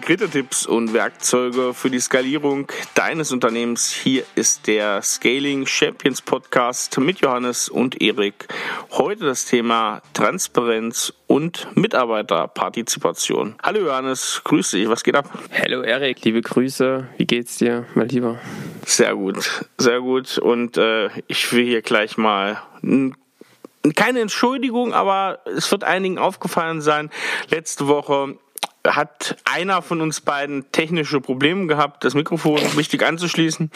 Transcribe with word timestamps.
Konkrete-Tipps 0.00 0.64
und 0.64 0.94
Werkzeuge 0.94 1.74
für 1.74 1.90
die 1.90 2.00
Skalierung 2.00 2.66
deines 2.94 3.32
Unternehmens. 3.32 3.92
Hier 3.92 4.24
ist 4.34 4.66
der 4.66 5.02
Scaling 5.02 5.66
Champions 5.66 6.22
Podcast 6.22 6.98
mit 6.98 7.20
Johannes 7.20 7.68
und 7.68 8.00
Erik. 8.00 8.48
Heute 8.92 9.26
das 9.26 9.44
Thema 9.44 10.00
Transparenz 10.14 11.12
und 11.26 11.68
Mitarbeiterpartizipation. 11.76 13.56
Hallo 13.62 13.80
Johannes, 13.80 14.40
grüß 14.42 14.70
dich, 14.70 14.88
was 14.88 15.04
geht 15.04 15.16
ab? 15.16 15.28
Hallo 15.52 15.82
Erik, 15.82 16.24
liebe 16.24 16.40
Grüße, 16.40 17.06
wie 17.18 17.26
geht's 17.26 17.58
dir, 17.58 17.84
mein 17.94 18.08
Lieber? 18.08 18.40
Sehr 18.86 19.14
gut, 19.14 19.66
sehr 19.76 20.00
gut 20.00 20.38
und 20.38 20.78
äh, 20.78 21.10
ich 21.26 21.52
will 21.52 21.66
hier 21.66 21.82
gleich 21.82 22.16
mal 22.16 22.62
keine 23.96 24.20
Entschuldigung, 24.20 24.94
aber 24.94 25.40
es 25.44 25.70
wird 25.70 25.84
einigen 25.84 26.16
aufgefallen 26.16 26.80
sein. 26.80 27.10
Letzte 27.50 27.86
Woche 27.86 28.38
hat 28.86 29.36
einer 29.44 29.82
von 29.82 30.00
uns 30.00 30.20
beiden 30.20 30.70
technische 30.72 31.20
Probleme 31.20 31.66
gehabt, 31.66 32.04
das 32.04 32.14
Mikrofon 32.14 32.58
richtig 32.76 33.04
anzuschließen. 33.04 33.70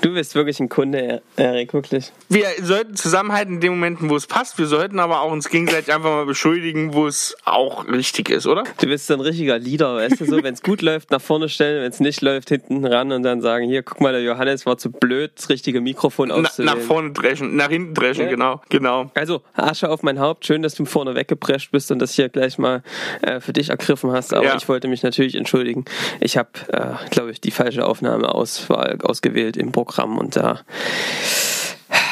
Du 0.00 0.14
bist 0.14 0.34
wirklich 0.34 0.60
ein 0.60 0.68
Kunde, 0.68 1.22
Erik, 1.36 1.74
wirklich. 1.74 2.12
Wir 2.28 2.46
sollten 2.62 2.94
zusammenhalten 2.94 3.54
in 3.54 3.60
den 3.60 3.72
Momenten, 3.72 4.10
wo 4.10 4.16
es 4.16 4.26
passt. 4.26 4.58
Wir 4.58 4.66
sollten 4.66 5.00
aber 5.00 5.22
auch 5.22 5.32
uns 5.32 5.48
gegenseitig 5.48 5.92
einfach 5.92 6.10
mal 6.10 6.26
beschuldigen, 6.26 6.94
wo 6.94 7.06
es 7.06 7.36
auch 7.44 7.88
richtig 7.88 8.28
ist, 8.28 8.46
oder? 8.46 8.64
Du 8.80 8.86
bist 8.86 9.06
so 9.06 9.14
ein 9.14 9.20
richtiger 9.20 9.58
Leader, 9.58 9.96
weißt 9.96 10.20
du, 10.20 10.24
so, 10.24 10.42
wenn 10.42 10.54
es 10.54 10.62
gut 10.62 10.82
läuft, 10.82 11.10
nach 11.10 11.20
vorne 11.20 11.48
stellen, 11.48 11.82
wenn 11.82 11.90
es 11.90 12.00
nicht 12.00 12.20
läuft, 12.22 12.50
hinten 12.50 12.84
ran 12.84 13.10
und 13.12 13.22
dann 13.22 13.40
sagen, 13.40 13.66
hier, 13.66 13.82
guck 13.82 14.00
mal, 14.00 14.12
der 14.12 14.22
Johannes 14.22 14.66
war 14.66 14.78
zu 14.78 14.92
blöd, 14.92 15.32
das 15.36 15.48
richtige 15.48 15.80
Mikrofon 15.80 16.30
auszuwählen. 16.30 16.76
nach 16.78 16.84
vorne 16.84 17.10
dreschen, 17.12 17.56
nach 17.56 17.70
hinten 17.70 17.94
dreschen, 17.94 18.24
ja. 18.24 18.30
genau, 18.30 18.62
genau. 18.68 19.10
Also, 19.14 19.42
Asche 19.54 19.90
auf 19.90 20.02
mein 20.02 20.20
Haupt, 20.20 20.46
schön, 20.46 20.62
dass 20.62 20.74
du 20.74 20.84
vorne 20.84 21.14
weggeprescht 21.14 21.72
bist 21.72 21.90
und 21.90 21.98
das 21.98 22.12
hier 22.14 22.28
gleich 22.28 22.58
mal 22.58 22.82
äh, 23.22 23.40
für 23.40 23.52
dich 23.52 23.70
ergriffen 23.70 24.12
hast, 24.12 24.32
aber 24.32 24.43
ja. 24.44 24.56
ich 24.56 24.68
wollte 24.68 24.88
mich 24.88 25.02
natürlich 25.02 25.34
entschuldigen. 25.34 25.84
Ich 26.20 26.36
habe, 26.36 26.50
äh, 26.68 27.08
glaube 27.10 27.30
ich, 27.30 27.40
die 27.40 27.50
falsche 27.50 27.84
Aufnahmeauswahl 27.84 28.98
ausgewählt 29.02 29.56
im 29.56 29.72
Programm 29.72 30.18
und 30.18 30.36
da 30.36 30.60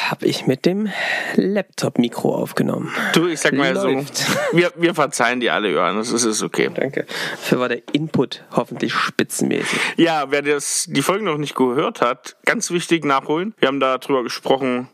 habe 0.09 0.27
ich 0.27 0.45
mit 0.45 0.65
dem 0.65 0.89
Laptop-Mikro 1.35 2.35
aufgenommen. 2.35 2.93
Du, 3.13 3.27
ich 3.27 3.39
sag 3.39 3.53
mal 3.53 3.73
Läuft. 3.73 4.17
so, 4.17 4.33
wir, 4.53 4.71
wir 4.75 4.93
verzeihen 4.93 5.39
dir 5.39 5.55
alle, 5.55 5.71
Johannes, 5.71 6.11
es 6.11 6.23
ist 6.23 6.43
okay. 6.43 6.69
Danke. 6.73 7.05
Dafür 7.31 7.59
war 7.59 7.69
der 7.69 7.81
Input 7.93 8.43
hoffentlich 8.51 8.93
spitzenmäßig. 8.93 9.79
Ja, 9.97 10.25
wer 10.29 10.41
das, 10.41 10.85
die 10.87 11.01
Folge 11.01 11.25
noch 11.25 11.37
nicht 11.37 11.55
gehört 11.55 12.01
hat, 12.01 12.35
ganz 12.45 12.69
wichtig 12.69 13.05
nachholen. 13.05 13.55
Wir 13.57 13.69
haben 13.69 13.79
darüber 13.79 14.23
gesprochen, 14.23 14.87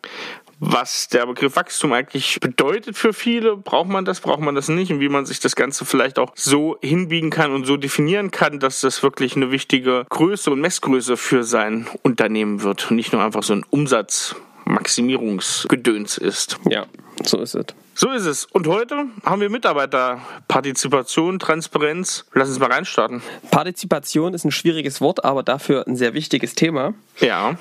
was 0.59 1.07
der 1.07 1.25
Begriff 1.25 1.55
Wachstum 1.55 1.93
eigentlich 1.93 2.39
bedeutet 2.39 2.97
für 2.97 3.13
viele. 3.13 3.57
Braucht 3.57 3.89
man 3.89 4.05
das, 4.05 4.19
braucht 4.19 4.41
man 4.41 4.55
das 4.55 4.67
nicht 4.67 4.91
und 4.91 4.99
wie 4.99 5.09
man 5.09 5.25
sich 5.25 5.39
das 5.39 5.55
Ganze 5.55 5.85
vielleicht 5.85 6.19
auch 6.19 6.33
so 6.35 6.77
hinbiegen 6.81 7.29
kann 7.29 7.51
und 7.51 7.65
so 7.65 7.77
definieren 7.77 8.31
kann, 8.31 8.59
dass 8.59 8.81
das 8.81 9.01
wirklich 9.01 9.35
eine 9.35 9.51
wichtige 9.51 10.05
Größe 10.09 10.51
und 10.51 10.59
Messgröße 10.61 11.17
für 11.17 11.43
sein 11.43 11.87
Unternehmen 12.03 12.63
wird 12.63 12.91
und 12.91 12.97
nicht 12.97 13.13
nur 13.13 13.23
einfach 13.23 13.43
so 13.43 13.53
ein 13.53 13.65
Umsatzmaximierungsgedöns 13.69 16.17
ist. 16.17 16.57
Ja, 16.69 16.85
so 17.23 17.39
ist 17.39 17.55
es. 17.55 17.65
So 17.95 18.11
ist 18.11 18.25
es. 18.25 18.45
Und 18.45 18.67
heute 18.67 19.07
haben 19.25 19.41
wir 19.41 19.49
Mitarbeiterpartizipation, 19.49 21.37
Transparenz. 21.37 22.23
Lass 22.33 22.47
uns 22.47 22.59
mal 22.59 22.71
reinstarten. 22.71 23.21
Partizipation 23.51 24.33
ist 24.33 24.45
ein 24.45 24.51
schwieriges 24.51 25.01
Wort, 25.01 25.25
aber 25.25 25.43
dafür 25.43 25.85
ein 25.85 25.97
sehr 25.97 26.13
wichtiges 26.13 26.55
Thema. 26.55 26.93
Ja. 27.19 27.57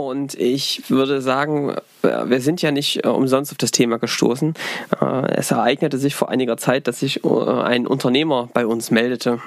Und 0.00 0.32
ich 0.32 0.88
würde 0.88 1.20
sagen, 1.20 1.76
wir 2.00 2.40
sind 2.40 2.62
ja 2.62 2.70
nicht 2.70 3.04
äh, 3.04 3.08
umsonst 3.08 3.52
auf 3.52 3.58
das 3.58 3.70
Thema 3.70 3.98
gestoßen. 3.98 4.54
Äh, 4.98 5.34
es 5.34 5.50
ereignete 5.50 5.98
sich 5.98 6.14
vor 6.14 6.30
einiger 6.30 6.56
Zeit, 6.56 6.86
dass 6.86 7.00
sich 7.00 7.22
äh, 7.22 7.28
ein 7.28 7.86
Unternehmer 7.86 8.48
bei 8.54 8.64
uns 8.64 8.90
meldete, 8.90 9.40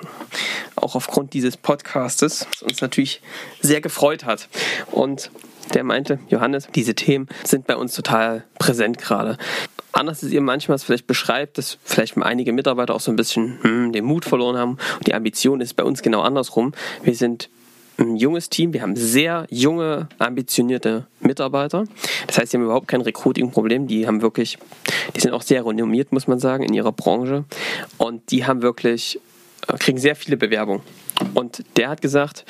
auch 0.75 0.93
aufgrund 0.93 1.33
dieses 1.33 1.57
Podcastes, 1.57 2.45
was 2.51 2.61
uns 2.61 2.81
natürlich 2.81 3.23
sehr 3.61 3.81
gefreut 3.81 4.25
hat. 4.25 4.47
Und 4.91 5.31
der 5.73 5.83
meinte, 5.83 6.19
Johannes, 6.29 6.67
diese 6.75 6.93
Themen 6.93 7.29
sind 7.43 7.65
bei 7.65 7.75
uns 7.75 7.95
total 7.95 8.43
präsent 8.59 8.99
gerade. 8.99 9.39
Anders 9.91 10.21
ist 10.21 10.33
ihr 10.33 10.41
manchmal 10.41 10.75
es 10.75 10.83
vielleicht 10.83 11.07
beschreibt, 11.07 11.57
dass 11.57 11.79
vielleicht 11.83 12.15
einige 12.17 12.53
Mitarbeiter 12.53 12.93
auch 12.93 13.01
so 13.01 13.11
ein 13.11 13.15
bisschen 13.15 13.57
hm, 13.63 13.91
den 13.91 14.05
Mut 14.05 14.23
verloren 14.23 14.57
haben. 14.57 14.77
Und 14.97 15.07
die 15.07 15.15
Ambition 15.15 15.61
ist 15.61 15.73
bei 15.73 15.83
uns 15.83 16.03
genau 16.03 16.21
andersrum. 16.21 16.73
Wir 17.01 17.15
sind 17.15 17.49
ein 17.97 18.15
junges 18.15 18.49
Team. 18.49 18.73
Wir 18.73 18.81
haben 18.81 18.95
sehr 18.95 19.45
junge, 19.49 20.07
ambitionierte 20.17 21.07
Mitarbeiter. 21.19 21.85
Das 22.27 22.37
heißt, 22.37 22.51
sie 22.51 22.57
haben 22.57 22.65
überhaupt 22.65 22.87
kein 22.87 23.01
Recruiting-Problem. 23.01 23.87
Die 23.87 24.07
haben 24.07 24.21
wirklich, 24.21 24.57
die 25.15 25.19
sind 25.19 25.33
auch 25.33 25.41
sehr 25.41 25.65
renommiert, 25.65 26.11
muss 26.11 26.27
man 26.27 26.39
sagen, 26.39 26.63
in 26.63 26.73
ihrer 26.73 26.91
Branche. 26.91 27.45
Und 27.97 28.31
die 28.31 28.45
haben 28.45 28.61
wirklich, 28.61 29.19
äh, 29.67 29.77
kriegen 29.77 29.97
sehr 29.97 30.15
viele 30.15 30.37
Bewerbungen. 30.37 30.81
Und 31.33 31.63
der 31.77 31.89
hat 31.89 32.01
gesagt, 32.01 32.45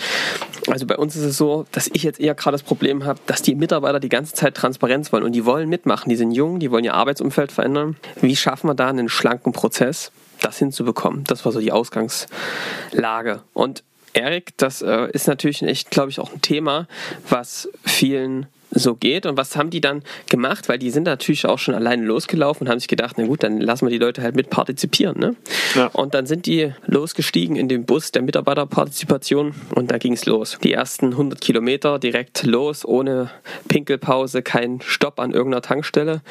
also 0.67 0.85
bei 0.85 0.97
uns 0.97 1.15
ist 1.15 1.23
es 1.23 1.37
so, 1.37 1.65
dass 1.71 1.89
ich 1.91 2.03
jetzt 2.03 2.19
eher 2.19 2.35
gerade 2.35 2.53
das 2.53 2.63
Problem 2.63 3.05
habe, 3.05 3.19
dass 3.25 3.41
die 3.41 3.55
Mitarbeiter 3.55 3.99
die 3.99 4.09
ganze 4.09 4.33
Zeit 4.33 4.55
Transparenz 4.55 5.11
wollen 5.11 5.23
und 5.23 5.33
die 5.33 5.45
wollen 5.45 5.67
mitmachen. 5.69 6.09
Die 6.09 6.15
sind 6.15 6.31
jung, 6.31 6.59
die 6.59 6.71
wollen 6.71 6.85
ihr 6.85 6.93
Arbeitsumfeld 6.93 7.51
verändern. 7.51 7.97
Wie 8.21 8.35
schaffen 8.35 8.69
wir 8.69 8.73
da 8.73 8.87
einen 8.87 9.09
schlanken 9.09 9.51
Prozess, 9.51 10.11
das 10.41 10.57
hinzubekommen? 10.57 11.25
Das 11.25 11.43
war 11.43 11.51
so 11.51 11.59
die 11.59 11.73
Ausgangslage. 11.73 13.41
Und 13.53 13.83
Erik, 14.13 14.57
das 14.57 14.81
äh, 14.81 15.09
ist 15.11 15.27
natürlich 15.27 15.61
echt, 15.63 15.89
glaube 15.89 16.09
ich, 16.09 16.19
auch 16.19 16.31
ein 16.31 16.41
Thema, 16.41 16.87
was 17.29 17.69
vielen 17.83 18.47
so 18.73 18.95
geht. 18.95 19.25
Und 19.25 19.37
was 19.37 19.55
haben 19.55 19.69
die 19.69 19.81
dann 19.81 20.03
gemacht? 20.29 20.69
Weil 20.69 20.79
die 20.79 20.89
sind 20.89 21.03
natürlich 21.03 21.45
auch 21.45 21.59
schon 21.59 21.75
alleine 21.75 22.03
losgelaufen 22.03 22.67
und 22.67 22.71
haben 22.71 22.79
sich 22.79 22.87
gedacht, 22.87 23.15
na 23.17 23.25
gut, 23.25 23.43
dann 23.43 23.59
lassen 23.59 23.85
wir 23.85 23.91
die 23.91 23.97
Leute 23.97 24.21
halt 24.21 24.35
mit 24.35 24.49
partizipieren. 24.49 25.19
Ne? 25.19 25.35
Ja. 25.75 25.87
Und 25.87 26.13
dann 26.13 26.25
sind 26.25 26.45
die 26.45 26.73
losgestiegen 26.85 27.55
in 27.55 27.67
den 27.67 27.85
Bus 27.85 28.11
der 28.11 28.21
Mitarbeiterpartizipation 28.21 29.53
und 29.75 29.91
da 29.91 29.97
ging 29.97 30.13
es 30.13 30.25
los. 30.25 30.57
Die 30.63 30.73
ersten 30.73 31.11
100 31.11 31.41
Kilometer 31.41 31.99
direkt 31.99 32.43
los, 32.43 32.85
ohne 32.85 33.29
Pinkelpause, 33.67 34.41
kein 34.41 34.81
Stopp 34.81 35.19
an 35.19 35.31
irgendeiner 35.31 35.61
Tankstelle. 35.61 36.21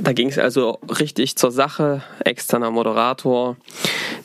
Da 0.00 0.12
ging 0.12 0.28
es 0.28 0.38
also 0.38 0.78
richtig 1.00 1.36
zur 1.36 1.50
Sache, 1.50 2.02
externer 2.24 2.70
Moderator. 2.70 3.56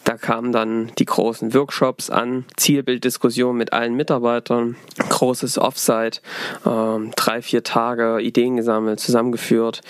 Da 0.04 0.16
kamen 0.18 0.52
dann 0.52 0.92
die 0.98 1.06
großen 1.06 1.54
Workshops 1.54 2.10
an, 2.10 2.46
Zielbilddiskussion 2.56 3.58
mit 3.58 3.74
allen 3.74 3.96
Mitarbeitern, 3.96 4.78
großes 5.10 5.58
Offsite, 5.58 6.22
ähm, 6.66 7.12
drei, 7.16 7.42
vier 7.42 7.64
Tage 7.68 8.20
Ideen 8.22 8.56
gesammelt, 8.56 9.00
zusammengeführt 9.00 9.82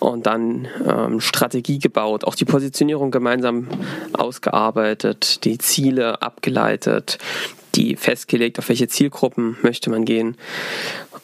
und 0.00 0.26
dann 0.26 0.66
ähm, 0.84 1.20
Strategie 1.20 1.78
gebaut, 1.78 2.24
auch 2.24 2.34
die 2.34 2.44
Positionierung 2.44 3.10
gemeinsam 3.10 3.68
ausgearbeitet, 4.12 5.44
die 5.44 5.58
Ziele 5.58 6.22
abgeleitet, 6.22 7.18
die 7.74 7.96
festgelegt, 7.96 8.58
auf 8.58 8.68
welche 8.68 8.88
Zielgruppen 8.88 9.56
möchte 9.62 9.90
man 9.90 10.04
gehen. 10.04 10.36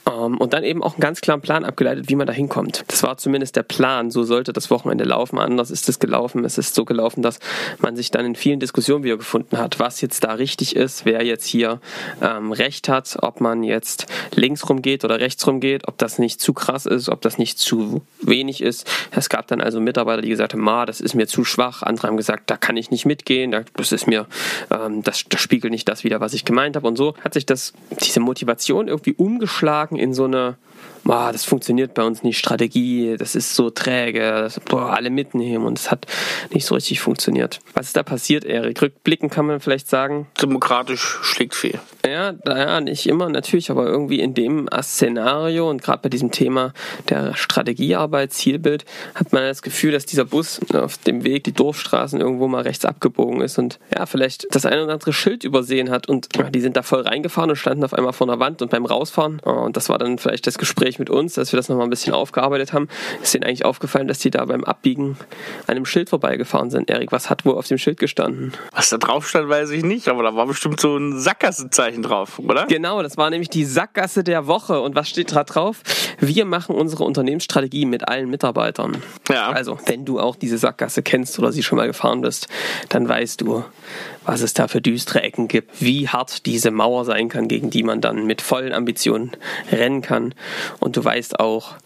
Ähm, 0.06 0.38
und 0.38 0.52
dann 0.52 0.62
eben 0.64 0.82
auch 0.82 0.94
einen 0.94 1.00
ganz 1.00 1.20
klaren 1.20 1.40
Plan 1.40 1.64
abgeleitet, 1.64 2.08
wie 2.08 2.14
man 2.14 2.26
da 2.26 2.32
hinkommt. 2.32 2.84
Das 2.88 3.02
war 3.02 3.16
zumindest 3.18 3.56
der 3.56 3.64
Plan, 3.64 4.10
so 4.10 4.22
sollte 4.22 4.52
das 4.52 4.70
Wochenende 4.70 5.04
laufen. 5.04 5.38
Anders 5.38 5.70
ist 5.70 5.88
es 5.88 5.98
gelaufen. 5.98 6.44
Es 6.44 6.58
ist 6.58 6.74
so 6.74 6.84
gelaufen, 6.84 7.22
dass 7.22 7.40
man 7.80 7.96
sich 7.96 8.10
dann 8.10 8.24
in 8.24 8.36
vielen 8.36 8.60
Diskussionen 8.60 9.04
wiedergefunden 9.04 9.58
hat, 9.58 9.78
was 9.78 10.00
jetzt 10.00 10.22
da 10.24 10.34
richtig 10.34 10.76
ist, 10.76 11.04
wer 11.04 11.24
jetzt 11.24 11.46
hier 11.46 11.80
ähm, 12.22 12.52
recht 12.52 12.88
hat, 12.88 13.16
ob 13.20 13.40
man 13.40 13.62
jetzt 13.62 14.06
links 14.34 14.68
rum 14.68 14.82
geht 14.82 15.04
oder 15.04 15.18
rechts 15.18 15.46
rum 15.46 15.60
geht, 15.60 15.88
ob 15.88 15.98
das 15.98 16.18
nicht 16.18 16.40
zu 16.40 16.52
krass 16.52 16.86
ist, 16.86 17.08
ob 17.08 17.20
das 17.22 17.38
nicht 17.38 17.58
zu 17.58 18.02
wenig 18.22 18.62
ist. 18.62 18.88
Es 19.10 19.28
gab 19.28 19.48
dann 19.48 19.60
also 19.60 19.80
Mitarbeiter, 19.80 20.22
die 20.22 20.28
gesagt 20.28 20.52
haben, 20.52 20.62
Ma, 20.62 20.86
das 20.86 21.00
ist 21.00 21.14
mir 21.14 21.26
zu 21.26 21.44
schwach. 21.44 21.82
Andere 21.82 22.08
haben 22.08 22.16
gesagt, 22.16 22.50
da 22.50 22.56
kann 22.56 22.76
ich 22.76 22.90
nicht 22.90 23.06
mitgehen, 23.06 23.64
das 23.74 23.92
ist 23.92 24.06
mir, 24.06 24.26
ähm, 24.70 25.02
das, 25.02 25.24
das 25.28 25.40
spiegelt 25.40 25.72
nicht 25.72 25.88
das 25.88 26.04
wieder, 26.04 26.20
was 26.20 26.34
ich 26.34 26.35
gemeint 26.44 26.76
habe. 26.76 26.86
Und 26.86 26.96
so 26.96 27.14
hat 27.22 27.34
sich 27.34 27.46
das, 27.46 27.72
diese 28.02 28.20
Motivation 28.20 28.88
irgendwie 28.88 29.14
umgeschlagen 29.14 29.96
in 29.96 30.14
so 30.14 30.24
eine 30.24 30.56
boah, 31.06 31.30
das 31.32 31.44
funktioniert 31.44 31.94
bei 31.94 32.02
uns 32.02 32.22
nicht, 32.22 32.36
Strategie, 32.38 33.16
das 33.16 33.34
ist 33.34 33.54
so 33.54 33.70
träge, 33.70 34.20
das, 34.20 34.60
boah, 34.60 34.92
alle 34.92 35.10
mitnehmen 35.10 35.64
und 35.64 35.78
es 35.78 35.90
hat 35.90 36.06
nicht 36.52 36.66
so 36.66 36.74
richtig 36.74 37.00
funktioniert. 37.00 37.60
Was 37.74 37.86
ist 37.86 37.96
da 37.96 38.02
passiert, 38.02 38.44
Erik? 38.44 38.82
Rückblicken 38.82 39.30
kann 39.30 39.46
man 39.46 39.60
vielleicht 39.60 39.88
sagen? 39.88 40.26
Demokratisch 40.42 41.18
schlägt 41.22 41.54
fehl. 41.54 41.78
Ja, 42.04 42.34
naja, 42.44 42.80
nicht 42.80 43.06
immer 43.06 43.28
natürlich, 43.28 43.70
aber 43.70 43.86
irgendwie 43.86 44.20
in 44.20 44.34
dem 44.34 44.68
Szenario 44.82 45.70
und 45.70 45.82
gerade 45.82 46.02
bei 46.02 46.08
diesem 46.08 46.30
Thema 46.30 46.72
der 47.08 47.34
Strategiearbeit, 47.34 48.32
Zielbild, 48.32 48.84
hat 49.14 49.32
man 49.32 49.42
das 49.42 49.62
Gefühl, 49.62 49.92
dass 49.92 50.06
dieser 50.06 50.24
Bus 50.24 50.60
auf 50.72 50.98
dem 50.98 51.24
Weg, 51.24 51.44
die 51.44 51.52
Dorfstraßen 51.52 52.20
irgendwo 52.20 52.48
mal 52.48 52.62
rechts 52.62 52.84
abgebogen 52.84 53.40
ist 53.40 53.58
und 53.58 53.78
ja, 53.94 54.06
vielleicht 54.06 54.46
das 54.50 54.66
ein 54.66 54.80
oder 54.80 54.92
andere 54.92 55.12
Schild 55.12 55.44
übersehen 55.44 55.90
hat 55.90 56.08
und 56.08 56.28
ja, 56.36 56.50
die 56.50 56.60
sind 56.60 56.76
da 56.76 56.82
voll 56.82 57.02
reingefahren 57.02 57.50
und 57.50 57.56
standen 57.56 57.84
auf 57.84 57.94
einmal 57.94 58.12
vor 58.12 58.28
einer 58.28 58.40
Wand 58.40 58.62
und 58.62 58.70
beim 58.70 58.86
Rausfahren, 58.86 59.40
oh, 59.44 59.50
und 59.50 59.76
das 59.76 59.88
war 59.88 59.98
dann 59.98 60.18
vielleicht 60.18 60.46
das 60.46 60.58
Gespräch, 60.58 60.95
Gespräch 60.96 60.98
mit 60.98 61.10
uns, 61.10 61.38
als 61.38 61.52
wir 61.52 61.56
das 61.56 61.68
nochmal 61.68 61.86
ein 61.86 61.90
bisschen 61.90 62.12
aufgearbeitet 62.12 62.72
haben, 62.72 62.88
ist 63.22 63.34
denen 63.34 63.44
eigentlich 63.44 63.64
aufgefallen, 63.64 64.08
dass 64.08 64.18
die 64.18 64.30
da 64.30 64.44
beim 64.44 64.64
Abbiegen 64.64 65.16
an 65.66 65.76
einem 65.76 65.84
Schild 65.84 66.10
vorbeigefahren 66.10 66.70
sind. 66.70 66.90
Erik, 66.90 67.12
was 67.12 67.30
hat 67.30 67.44
wohl 67.44 67.54
auf 67.54 67.66
dem 67.66 67.78
Schild 67.78 67.98
gestanden? 67.98 68.52
Was 68.72 68.88
da 68.88 68.98
drauf 68.98 69.28
stand, 69.28 69.48
weiß 69.48 69.70
ich 69.70 69.84
nicht, 69.84 70.08
aber 70.08 70.22
da 70.22 70.34
war 70.34 70.46
bestimmt 70.46 70.80
so 70.80 70.96
ein 70.96 71.18
Sackgassezeichen 71.18 72.02
drauf, 72.02 72.38
oder? 72.38 72.66
Genau, 72.66 73.02
das 73.02 73.16
war 73.16 73.30
nämlich 73.30 73.50
die 73.50 73.64
Sackgasse 73.64 74.24
der 74.24 74.46
Woche. 74.46 74.80
Und 74.80 74.94
was 74.94 75.08
steht 75.08 75.34
da 75.34 75.44
drauf? 75.44 75.82
Wir 76.18 76.44
machen 76.44 76.74
unsere 76.74 77.04
Unternehmensstrategie 77.04 77.86
mit 77.86 78.08
allen 78.08 78.30
Mitarbeitern. 78.30 79.02
Ja. 79.28 79.50
Also, 79.50 79.78
wenn 79.86 80.04
du 80.04 80.20
auch 80.20 80.36
diese 80.36 80.58
Sackgasse 80.58 81.02
kennst 81.02 81.38
oder 81.38 81.52
sie 81.52 81.62
schon 81.62 81.76
mal 81.76 81.86
gefahren 81.86 82.20
bist, 82.20 82.48
dann 82.88 83.08
weißt 83.08 83.40
du, 83.40 83.64
was 84.26 84.42
es 84.42 84.52
da 84.52 84.68
für 84.68 84.82
düstere 84.82 85.22
Ecken 85.22 85.48
gibt, 85.48 85.80
wie 85.80 86.08
hart 86.08 86.44
diese 86.44 86.70
Mauer 86.70 87.04
sein 87.04 87.28
kann, 87.28 87.48
gegen 87.48 87.70
die 87.70 87.82
man 87.82 88.00
dann 88.00 88.26
mit 88.26 88.42
vollen 88.42 88.72
Ambitionen 88.72 89.32
rennen 89.70 90.02
kann. 90.02 90.34
Und 90.80 90.96
du 90.96 91.04
weißt 91.04 91.40
auch, 91.40 91.76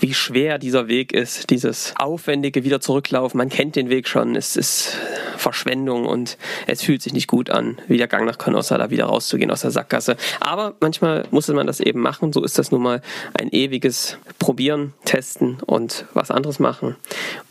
wie 0.00 0.14
schwer 0.14 0.58
dieser 0.58 0.88
Weg 0.88 1.12
ist, 1.12 1.50
dieses 1.50 1.94
aufwendige 1.98 2.64
wieder 2.64 2.80
zurücklaufen. 2.80 3.38
Man 3.38 3.48
kennt 3.48 3.76
den 3.76 3.88
Weg 3.88 4.08
schon, 4.08 4.36
es 4.36 4.56
ist 4.56 4.96
Verschwendung 5.36 6.06
und 6.06 6.36
es 6.66 6.82
fühlt 6.82 7.02
sich 7.02 7.12
nicht 7.12 7.26
gut 7.26 7.50
an, 7.50 7.78
wie 7.88 7.98
der 7.98 8.08
Gang 8.08 8.26
nach 8.26 8.38
Canossa 8.38 8.78
da 8.78 8.90
wieder 8.90 9.06
rauszugehen 9.06 9.50
aus 9.50 9.62
der 9.62 9.70
Sackgasse. 9.70 10.16
Aber 10.40 10.74
manchmal 10.80 11.26
muss 11.30 11.48
man 11.48 11.66
das 11.66 11.80
eben 11.80 12.00
machen, 12.00 12.32
so 12.32 12.42
ist 12.44 12.58
das 12.58 12.70
nun 12.70 12.82
mal 12.82 13.02
ein 13.34 13.50
ewiges 13.50 14.18
Probieren, 14.38 14.94
Testen 15.04 15.58
und 15.66 16.06
was 16.14 16.30
anderes 16.30 16.58
machen. 16.58 16.96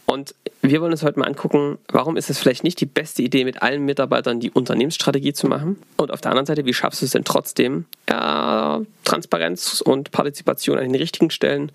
Und 0.06 0.36
wir 0.62 0.80
wollen 0.82 0.92
uns 0.92 1.04
heute 1.04 1.20
mal 1.20 1.28
angucken, 1.28 1.78
warum 1.90 2.16
ist 2.16 2.30
es 2.30 2.40
vielleicht 2.40 2.64
nicht 2.64 2.80
die 2.80 2.86
beste 2.86 3.22
Idee, 3.22 3.44
mit 3.44 3.62
allen 3.62 3.84
Mitarbeitern 3.84 4.40
die 4.40 4.52
Unternehmensstrategie 4.52 5.34
zu 5.34 5.48
machen? 5.48 5.78
Und 5.98 6.12
auf 6.12 6.22
der 6.22 6.32
anderen 6.32 6.46
Seite, 6.46 6.66
wie 6.66 6.74
schaffst 6.74 7.02
du 7.02 7.06
es 7.06 7.12
denn 7.12 7.26
trotzdem, 7.26 7.86
ja, 8.10 8.82
Transparenz 9.04 9.82
und 9.82 10.12
Partizipation 10.12 10.78
an 10.78 10.86
den 10.86 10.96
richtigen 10.96 11.30
Stellen 11.30 11.72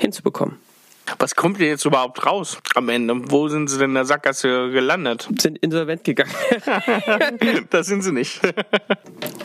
hinzubekommen? 0.00 0.58
Was 1.18 1.34
kommt 1.34 1.58
denn 1.58 1.66
jetzt 1.68 1.84
überhaupt 1.84 2.24
raus 2.24 2.58
am 2.74 2.88
Ende? 2.88 3.30
Wo 3.30 3.48
sind 3.48 3.68
sie 3.68 3.78
denn 3.78 3.90
in 3.90 3.94
der 3.94 4.04
Sackgasse 4.04 4.70
gelandet? 4.70 5.28
Sind 5.38 5.58
insolvent 5.58 6.04
gegangen. 6.04 6.32
das 7.70 7.86
sind 7.86 8.02
sie 8.02 8.12
nicht. 8.12 8.40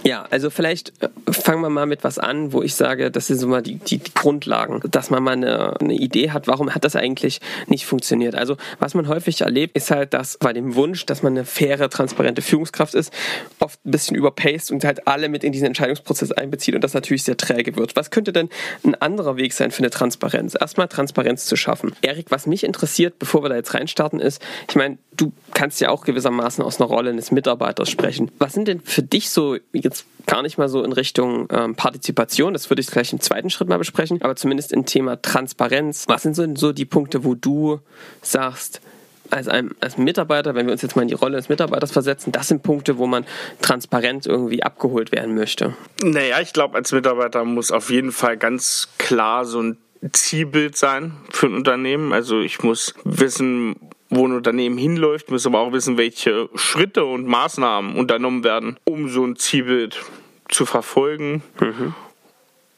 ja, 0.06 0.28
also 0.30 0.52
vielleicht 0.52 0.94
äh, 1.02 1.10
fangen 1.32 1.62
wir 1.62 1.72
mal 1.72 1.88
mit 1.88 2.04
was 2.04 2.20
an, 2.20 2.54
wo 2.54 2.62
ich 2.62 2.76
sage, 2.76 3.10
das 3.10 3.26
sind 3.26 3.40
so 3.40 3.48
mal 3.48 3.64
die, 3.64 3.78
die, 3.78 3.98
die 3.98 4.14
Grundlagen, 4.14 4.80
dass 4.92 5.10
man 5.10 5.24
mal 5.24 5.32
eine, 5.32 5.80
eine, 5.82 5.96
Idee 5.96 6.30
hat, 6.30 6.48
warum 6.48 6.76
hat 6.76 6.86
das 6.86 6.96
eigentlich 6.96 7.42
nicht 7.66 7.88
funktioniert. 7.88 8.36
Also 8.36 8.56
was 8.78 8.94
man 8.94 9.08
häufig 9.08 9.42
erlebt, 9.42 9.76
ist 9.76 9.90
halt, 9.90 10.14
dass 10.14 10.38
bei 10.38 10.54
dem 10.54 10.76
Wunsch, 10.76 11.08
dass 11.08 11.24
man 11.24 11.34
eine 11.34 11.44
faire, 11.44 11.90
transparente 11.90 12.44
Führungskraft 12.44 12.94
ist, 12.94 13.12
oft 13.60 13.84
ein 13.84 13.90
bisschen 13.90 14.16
überpaced 14.16 14.72
und 14.72 14.84
halt 14.84 15.08
alle 15.08 15.28
mit 15.28 15.44
in 15.44 15.52
diesen 15.52 15.66
Entscheidungsprozess 15.66 16.32
einbezieht 16.32 16.76
und 16.76 16.84
das 16.84 16.94
natürlich 16.94 17.24
sehr 17.24 17.38
träge 17.38 17.76
wird. 17.76 17.96
Was 17.96 18.12
könnte 18.12 18.32
denn 18.32 18.50
ein 18.84 18.94
anderer 18.94 19.38
Weg 19.38 19.54
sein 19.54 19.72
für 19.72 19.80
eine 19.80 19.90
Transparenz? 19.90 20.56
Erstmal 20.60 20.88
Transparenz 20.88 21.48
zu 21.48 21.56
schaffen. 21.56 21.96
Erik, 22.04 22.28
was 22.30 22.46
mich 22.46 22.64
interessiert, 22.64 23.18
bevor 23.18 23.44
wir 23.44 23.50
da 23.50 23.56
jetzt 23.56 23.74
reinstarten, 23.74 24.20
ist, 24.20 24.40
ich 24.70 24.76
meine, 24.76 25.00
du 25.18 25.32
kannst 25.54 25.82
ja 25.82 25.90
auch 25.90 26.04
gewissermaßen 26.04 26.64
aus 26.64 26.80
einer 26.80 26.90
Rolle 26.90 27.10
eines 27.10 27.32
Mitarbeiters 27.32 27.90
sprechen. 27.90 28.32
Was 28.38 28.54
sind 28.54 28.68
denn 28.68 28.82
für 28.82 29.02
dich 29.02 29.30
so, 29.30 29.58
jetzt 29.74 29.95
gar 30.26 30.42
nicht 30.42 30.58
mal 30.58 30.68
so 30.70 30.84
in 30.84 30.92
Richtung 30.92 31.48
ähm, 31.52 31.76
Partizipation, 31.76 32.54
das 32.54 32.70
würde 32.70 32.82
ich 32.82 32.88
gleich 32.88 33.14
im 33.14 33.20
zweiten 33.20 33.50
Schritt 33.50 33.70
mal 33.70 33.78
besprechen, 33.78 34.22
aber 34.22 34.36
zumindest 34.36 34.74
im 34.74 34.86
Thema 34.86 35.22
Transparenz. 35.22 36.06
Was 36.08 36.24
sind 36.24 36.36
so, 36.36 36.46
so 36.56 36.74
die 36.74 36.86
Punkte, 36.86 37.24
wo 37.24 37.36
du 37.36 37.80
sagst, 38.22 38.82
als, 39.30 39.48
ein, 39.48 39.72
als 39.80 39.98
Mitarbeiter, 39.98 40.56
wenn 40.56 40.66
wir 40.68 40.74
uns 40.74 40.82
jetzt 40.82 40.96
mal 40.96 41.02
in 41.02 41.08
die 41.08 41.14
Rolle 41.14 41.38
des 41.38 41.50
Mitarbeiters 41.50 41.92
versetzen, 41.92 42.32
das 42.32 42.48
sind 42.48 42.64
Punkte, 42.64 42.98
wo 42.98 43.08
man 43.08 43.26
transparent 43.62 44.26
irgendwie 44.26 44.64
abgeholt 44.64 45.12
werden 45.12 45.36
möchte. 45.36 45.76
Naja, 46.04 46.40
ich 46.42 46.54
glaube, 46.54 46.76
als 46.76 46.92
Mitarbeiter 46.92 47.44
muss 47.44 47.72
auf 47.72 47.90
jeden 47.90 48.12
Fall 48.12 48.38
ganz 48.38 48.90
klar 48.98 49.46
so 49.46 49.62
ein 49.62 49.78
Zielbild 50.12 50.78
sein 50.78 51.14
für 51.32 51.48
ein 51.48 51.56
Unternehmen. 51.56 52.14
Also 52.14 52.42
ich 52.42 52.62
muss 52.62 52.94
wissen, 53.04 53.76
wo 54.16 54.28
ein 54.28 54.34
Unternehmen 54.34 54.78
hinläuft, 54.78 55.32
muss 55.32 55.46
aber 55.46 55.60
auch 55.60 55.72
wissen, 55.72 55.98
welche 55.98 56.50
Schritte 56.56 57.06
und 57.06 57.28
Maßnahmen 57.28 57.96
unternommen 57.96 58.44
werden, 58.44 58.78
um 58.86 59.10
so 59.10 59.26
ein 59.26 59.36
Zielbild 59.36 60.02
zu 60.50 60.66
verfolgen. 60.66 61.44
Mhm. 61.60 61.94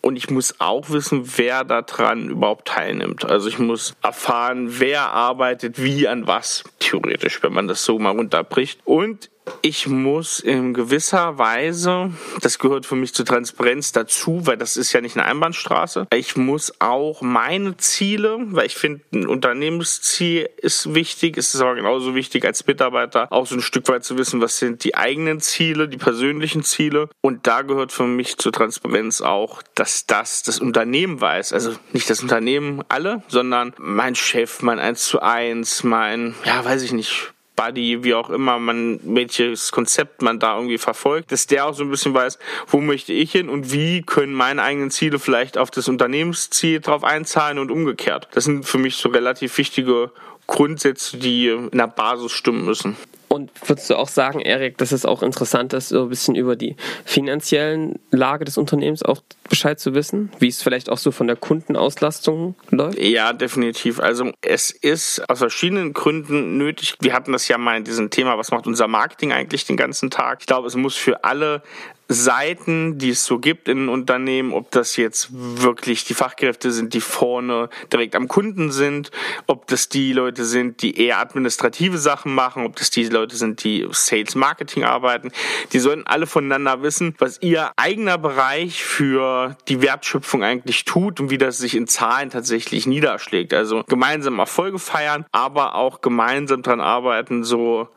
Und 0.02 0.16
ich 0.16 0.30
muss 0.30 0.56
auch 0.60 0.90
wissen, 0.90 1.24
wer 1.36 1.64
daran 1.64 2.30
überhaupt 2.30 2.68
teilnimmt. 2.68 3.26
Also 3.26 3.50
ich 3.50 3.60
muss 3.60 3.94
erfahren, 4.02 4.80
wer 4.80 5.12
arbeitet 5.12 5.84
wie 5.84 6.08
an 6.08 6.28
was, 6.28 6.64
theoretisch, 6.80 7.44
wenn 7.44 7.52
man 7.52 7.68
das 7.68 7.84
so 7.84 8.00
mal 8.00 8.12
runterbricht. 8.12 8.80
Und 8.86 9.30
ich 9.62 9.88
muss 9.88 10.40
in 10.40 10.74
gewisser 10.74 11.38
Weise, 11.38 12.12
das 12.42 12.60
gehört 12.60 12.86
für 12.86 12.96
mich 12.96 13.14
zur 13.14 13.26
Transparenz 13.26 13.92
dazu, 13.92 14.46
weil 14.46 14.58
das 14.58 14.78
ist 14.78 14.94
ja 14.94 15.02
nicht 15.02 15.18
eine 15.18 15.26
Einbahnstraße. 15.26 16.08
Ich 16.14 16.36
muss 16.36 16.74
auch 16.80 17.22
meine 17.22 17.78
Ziele, 17.78 18.38
weil 18.48 18.66
ich 18.66 18.76
finde, 18.76 19.02
ein 19.14 19.28
Unternehmensziel 19.28 20.50
ist 20.58 20.94
wichtig, 20.94 21.38
es 21.38 21.54
ist 21.54 21.62
aber 21.62 21.76
genauso 21.76 22.16
wichtig 22.16 22.46
als 22.46 22.66
Mitarbeiter 22.66 23.32
auch 23.32 23.48
so 23.48 23.56
ein 23.56 23.62
Stück 23.62 23.88
weit 23.90 24.04
zu 24.04 24.18
wissen, 24.18 24.42
was 24.42 24.58
sind 24.58 24.84
die 24.84 24.96
eigenen 24.96 25.40
Ziele, 25.40 25.88
die 25.88 25.98
persönlichen 25.98 26.64
Ziele. 26.64 27.10
Und 27.22 27.48
da 27.48 27.62
gehört 27.62 27.92
für 27.92 28.08
mich 28.08 28.38
zur 28.38 28.52
Transparenz 28.52 29.22
auch, 29.22 29.62
dass 29.76 30.06
das 30.06 30.44
das 30.44 30.60
Unternehmen 30.60 31.20
weiß. 31.20 31.54
Also 31.54 31.76
nicht 31.94 32.10
das 32.10 32.22
Unternehmen 32.22 32.84
alle, 32.90 33.24
sondern 33.28 33.74
mein 33.78 34.16
Chef, 34.16 34.62
mein 34.62 34.80
1 34.80 35.04
zu 35.04 35.22
1, 35.22 35.84
mein, 35.84 36.36
ja, 36.46 36.64
weiß 36.64 36.84
ich 36.84 36.92
nicht, 36.92 37.34
Buddy, 37.58 38.06
wie 38.06 38.14
auch 38.14 38.30
immer 38.30 38.60
man, 38.60 39.02
welches 39.04 39.74
Konzept 39.74 40.22
man 40.22 40.40
da 40.40 40.56
irgendwie 40.56 40.78
verfolgt, 40.78 41.34
dass 41.34 41.48
der 41.48 41.66
auch 41.66 41.74
so 41.74 41.84
ein 41.84 41.90
bisschen 41.90 42.14
weiß, 42.14 42.40
wo 42.68 42.80
möchte 42.80 43.12
ich 43.12 43.34
hin 43.34 43.50
und 43.50 43.74
wie 43.74 44.04
können 44.04 44.34
meine 44.34 44.64
eigenen 44.64 44.92
Ziele 44.92 45.20
vielleicht 45.20 45.58
auf 45.58 45.72
das 45.72 45.90
Unternehmensziel 45.90 46.80
drauf 46.80 47.04
einzahlen 47.04 47.60
und 47.60 47.72
umgekehrt. 47.72 48.30
Das 48.32 48.46
sind 48.46 48.64
für 48.64 48.78
mich 48.78 48.96
so 48.96 49.10
relativ 49.10 49.58
wichtige 49.58 50.12
Grundsätze, 50.46 51.18
die 51.18 51.50
in 51.50 51.78
der 51.78 51.88
Basis 51.88 52.32
stimmen 52.32 52.64
müssen. 52.64 52.96
Und 53.38 53.52
würdest 53.68 53.88
du 53.92 53.96
auch 53.96 54.08
sagen, 54.08 54.40
Erik, 54.40 54.80
dass 54.80 54.92
es 54.92 55.06
auch 55.06 55.22
interessant 55.22 55.72
ist, 55.74 55.90
so 55.90 56.04
ein 56.04 56.10
bisschen 56.10 56.34
über 56.34 56.56
die 56.56 56.76
finanziellen 57.06 58.00
Lage 58.10 58.46
des 58.46 58.58
Unternehmens 58.58 59.04
auch 59.04 59.22
Bescheid 59.48 59.80
zu 59.80 59.94
wissen? 59.94 60.32
Wie 60.40 60.48
es 60.48 60.64
vielleicht 60.64 60.90
auch 60.90 60.98
so 60.98 61.12
von 61.12 61.28
der 61.28 61.36
Kundenauslastung 61.36 62.56
läuft? 62.72 62.98
Ja, 63.00 63.34
definitiv. 63.34 64.00
Also 64.00 64.32
es 64.42 64.72
ist 64.72 65.24
aus 65.30 65.38
verschiedenen 65.38 65.94
Gründen 65.94 66.58
nötig. 66.58 66.96
Wir 67.00 67.14
hatten 67.14 67.32
das 67.32 67.48
ja 67.48 67.60
mal 67.60 67.78
in 67.78 67.84
diesem 67.84 68.10
Thema, 68.10 68.40
was 68.40 68.50
macht 68.50 68.66
unser 68.66 68.88
Marketing 68.88 69.32
eigentlich 69.32 69.66
den 69.66 69.78
ganzen 69.78 70.10
Tag? 70.10 70.40
Ich 70.42 70.48
glaube, 70.48 70.68
es 70.68 70.76
muss 70.76 70.96
für 70.96 71.24
alle 71.24 71.62
Seiten, 72.10 72.98
die 72.98 73.10
es 73.10 73.26
so 73.26 73.40
gibt 73.40 73.68
in 73.68 73.90
Unternehmen, 73.90 74.54
ob 74.54 74.72
das 74.72 74.96
jetzt 74.96 75.30
wirklich 75.32 76.06
die 76.06 76.14
Fachkräfte 76.14 76.72
sind, 76.72 76.94
die 76.94 77.02
vorne 77.02 77.70
direkt 77.92 78.16
am 78.16 78.28
Kunden 78.28 78.72
sind, 78.72 79.12
ob 79.46 79.68
das 79.68 79.90
die 79.90 80.14
Leute 80.14 80.46
sind, 80.46 80.82
die 80.82 80.98
eher 80.98 81.20
administrative 81.20 81.98
Sachen 81.98 82.34
machen, 82.34 82.66
ob 82.66 82.78
das 82.78 82.92
die 82.92 83.06
Leute 83.06 83.36
sind, 83.36 83.64
die 83.64 83.86
Sales 83.92 84.36
Marketing 84.36 84.84
arbeiten, 84.84 85.32
die 85.74 85.80
sollten 85.80 86.08
alle 86.08 86.28
voneinander 86.28 86.82
wissen, 86.82 87.16
was 87.18 87.42
ihr 87.42 87.72
eigener 87.76 88.18
Bereich 88.18 88.84
für 88.84 89.58
die 89.68 89.82
Wertschöpfung 89.82 90.44
eigentlich 90.44 90.86
tut 90.86 91.20
und 91.20 91.30
wie 91.30 91.38
das 91.38 91.58
sich 91.58 91.76
in 91.76 91.88
Zahlen 91.88 92.30
tatsächlich 92.30 92.88
niederschlägt. 92.88 93.54
Also 93.54 93.84
gemeinsam 93.88 94.40
Erfolge 94.40 94.80
feiern, 94.80 95.26
aber 95.32 95.76
auch 95.76 96.02
gemeinsam 96.02 96.62
dran 96.62 96.80
arbeiten, 96.80 97.44
so 97.44 97.90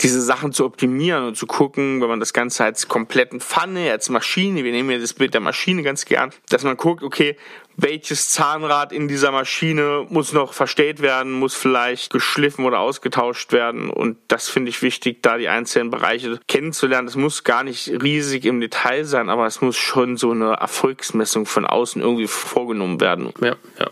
diese 0.00 0.22
Sachen 0.22 0.52
zu 0.52 0.64
optimieren 0.64 1.24
und 1.24 1.36
zu 1.36 1.46
gucken, 1.46 2.00
wenn 2.00 2.08
man 2.08 2.20
das 2.20 2.32
Ganze 2.32 2.64
als 2.64 2.86
kompletten 2.86 3.40
Pfanne, 3.40 3.90
als 3.90 4.08
Maschine, 4.08 4.62
wir 4.62 4.70
nehmen 4.70 4.90
ja 4.90 4.98
das 4.98 5.14
Bild 5.14 5.34
der 5.34 5.40
Maschine 5.40 5.82
ganz 5.82 6.04
gern, 6.04 6.30
dass 6.48 6.62
man 6.62 6.76
guckt, 6.76 7.02
okay, 7.02 7.36
welches 7.80 8.30
Zahnrad 8.30 8.92
in 8.92 9.06
dieser 9.06 9.30
Maschine 9.30 10.04
muss 10.08 10.32
noch 10.32 10.52
verstellt 10.52 11.00
werden, 11.00 11.30
muss 11.32 11.54
vielleicht 11.54 12.12
geschliffen 12.12 12.64
oder 12.64 12.80
ausgetauscht 12.80 13.52
werden. 13.52 13.88
Und 13.88 14.18
das 14.26 14.48
finde 14.48 14.70
ich 14.70 14.82
wichtig, 14.82 15.22
da 15.22 15.38
die 15.38 15.48
einzelnen 15.48 15.90
Bereiche 15.90 16.40
kennenzulernen. 16.48 17.06
Es 17.06 17.14
muss 17.14 17.44
gar 17.44 17.62
nicht 17.62 17.88
riesig 18.02 18.46
im 18.46 18.60
Detail 18.60 19.04
sein, 19.04 19.28
aber 19.28 19.46
es 19.46 19.60
muss 19.60 19.76
schon 19.76 20.16
so 20.16 20.32
eine 20.32 20.54
Erfolgsmessung 20.54 21.46
von 21.46 21.64
außen 21.64 22.02
irgendwie 22.02 22.26
vorgenommen 22.26 23.00
werden. 23.00 23.32
Ja, 23.40 23.54
ja. 23.78 23.90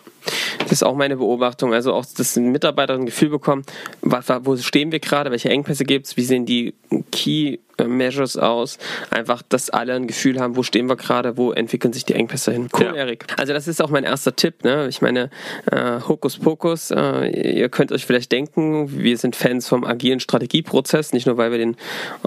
Das 0.59 0.73
ist 0.73 0.83
auch 0.83 0.97
meine 0.97 1.17
Beobachtung. 1.17 1.73
Also 1.73 1.93
auch, 1.93 2.05
dass 2.05 2.35
Mitarbeiter 2.35 2.95
ein 2.95 3.07
Gefühl 3.07 3.29
bekommen, 3.29 3.65
wo 4.03 4.57
stehen 4.57 4.91
wir 4.91 4.99
gerade, 4.99 5.31
welche 5.31 5.51
Engpässe 5.51 5.85
gibt 5.85 6.07
es, 6.07 6.17
wie 6.17 6.25
sehen 6.25 6.45
die 6.45 6.75
Key 7.13 7.59
Measures 7.85 8.37
aus. 8.37 8.79
Einfach, 9.11 9.43
dass 9.43 9.71
alle 9.71 9.95
ein 9.95 10.07
Gefühl 10.07 10.41
haben, 10.41 10.57
wo 10.57 10.63
stehen 10.63 10.89
wir 10.89 10.97
gerade, 10.97 11.37
wo 11.37 11.53
entwickeln 11.53 11.93
sich 11.93 12.05
die 12.05 12.15
Engpässe 12.15 12.53
hin. 12.53 12.69
Cool, 12.73 12.87
ja. 12.87 12.95
Erik. 12.95 13.27
Also 13.37 13.53
das 13.53 13.69
ist 13.69 13.83
auch 13.83 13.91
mein 13.91 14.05
erster 14.05 14.35
Tipp. 14.35 14.65
Ne? 14.65 14.89
Ich 14.89 15.03
meine, 15.03 15.31
äh, 15.71 16.01
Hokus 16.07 16.39
Pokus, 16.39 16.91
äh, 16.91 17.59
ihr 17.59 17.69
könnt 17.69 17.93
euch 17.93 18.07
vielleicht 18.07 18.33
denken, 18.33 18.99
wir 18.99 19.19
sind 19.19 19.37
Fans 19.37 19.69
vom 19.69 19.85
agilen 19.85 20.21
Strategieprozess, 20.21 21.13
nicht 21.13 21.27
nur, 21.27 21.37
weil 21.37 21.51
wir 21.51 21.59
den 21.59 21.77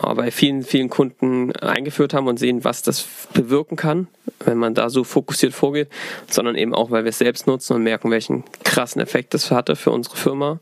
äh, 0.01 0.13
bei 0.13 0.31
vielen, 0.31 0.63
vielen 0.63 0.89
Kunden 0.89 1.55
eingeführt 1.55 2.13
haben 2.13 2.27
und 2.27 2.37
sehen, 2.37 2.63
was 2.63 2.81
das 2.81 3.07
bewirken 3.33 3.75
kann, 3.75 4.07
wenn 4.45 4.57
man 4.57 4.73
da 4.73 4.89
so 4.89 5.03
fokussiert 5.03 5.53
vorgeht, 5.53 5.89
sondern 6.29 6.55
eben 6.55 6.73
auch, 6.73 6.91
weil 6.91 7.03
wir 7.03 7.09
es 7.09 7.17
selbst 7.17 7.47
nutzen 7.47 7.73
und 7.73 7.83
merken, 7.83 8.11
welchen 8.11 8.43
krassen 8.63 9.01
Effekt 9.01 9.33
das 9.33 9.51
hatte 9.51 9.75
für 9.75 9.91
unsere 9.91 10.15
Firma 10.15 10.59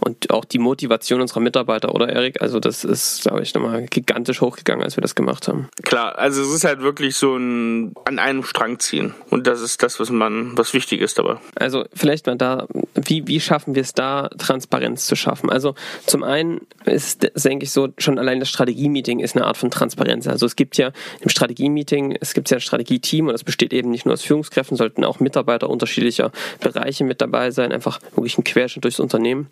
und 0.00 0.30
auch 0.30 0.44
die 0.44 0.58
Motivation 0.58 1.20
unserer 1.20 1.40
Mitarbeiter, 1.40 1.94
oder 1.94 2.08
Erik? 2.08 2.40
Also 2.42 2.60
das 2.60 2.84
ist, 2.84 3.22
glaube 3.22 3.42
ich, 3.42 3.54
nochmal 3.54 3.86
gigantisch 3.86 4.23
gigantisch 4.24 4.40
hochgegangen, 4.40 4.82
als 4.82 4.96
wir 4.96 5.02
das 5.02 5.14
gemacht 5.14 5.48
haben. 5.48 5.68
Klar, 5.82 6.18
also 6.18 6.42
es 6.42 6.48
ist 6.48 6.64
halt 6.64 6.80
wirklich 6.80 7.16
so 7.16 7.36
ein 7.36 7.92
an 8.04 8.18
einem 8.18 8.42
Strang 8.42 8.78
ziehen. 8.78 9.14
Und 9.30 9.46
das 9.46 9.60
ist 9.60 9.82
das, 9.82 10.00
was 10.00 10.10
man, 10.10 10.56
was 10.56 10.72
wichtig 10.72 11.00
ist 11.00 11.18
dabei. 11.18 11.36
Also 11.56 11.84
vielleicht 11.94 12.26
mal 12.26 12.36
da, 12.36 12.66
wie, 12.94 13.26
wie 13.26 13.40
schaffen 13.40 13.74
wir 13.74 13.82
es 13.82 13.92
da, 13.92 14.28
Transparenz 14.38 15.06
zu 15.06 15.16
schaffen? 15.16 15.50
Also 15.50 15.74
zum 16.06 16.22
einen 16.22 16.62
ist, 16.84 17.30
denke 17.44 17.64
ich, 17.64 17.72
so, 17.72 17.88
schon 17.98 18.18
allein 18.18 18.40
das 18.40 18.48
Strategie-Meeting 18.48 19.20
ist 19.20 19.36
eine 19.36 19.44
Art 19.44 19.56
von 19.56 19.70
Transparenz. 19.70 20.26
Also 20.26 20.46
es 20.46 20.56
gibt 20.56 20.76
ja 20.76 20.92
im 21.20 21.28
Strategie-Meeting, 21.28 22.16
es 22.20 22.34
gibt 22.34 22.50
ja 22.50 22.56
ein 22.56 22.60
Strategie-Team 22.60 23.26
und 23.26 23.32
das 23.32 23.44
besteht 23.44 23.72
eben 23.72 23.90
nicht 23.90 24.06
nur 24.06 24.14
aus 24.14 24.22
Führungskräften, 24.22 24.76
sollten 24.76 25.04
auch 25.04 25.20
Mitarbeiter 25.20 25.68
unterschiedlicher 25.68 26.32
Bereiche 26.60 27.04
mit 27.04 27.20
dabei 27.20 27.50
sein, 27.50 27.72
einfach 27.72 28.00
wirklich 28.14 28.38
ein 28.38 28.44
Querschnitt 28.44 28.84
durchs 28.84 29.00
Unternehmen. 29.00 29.50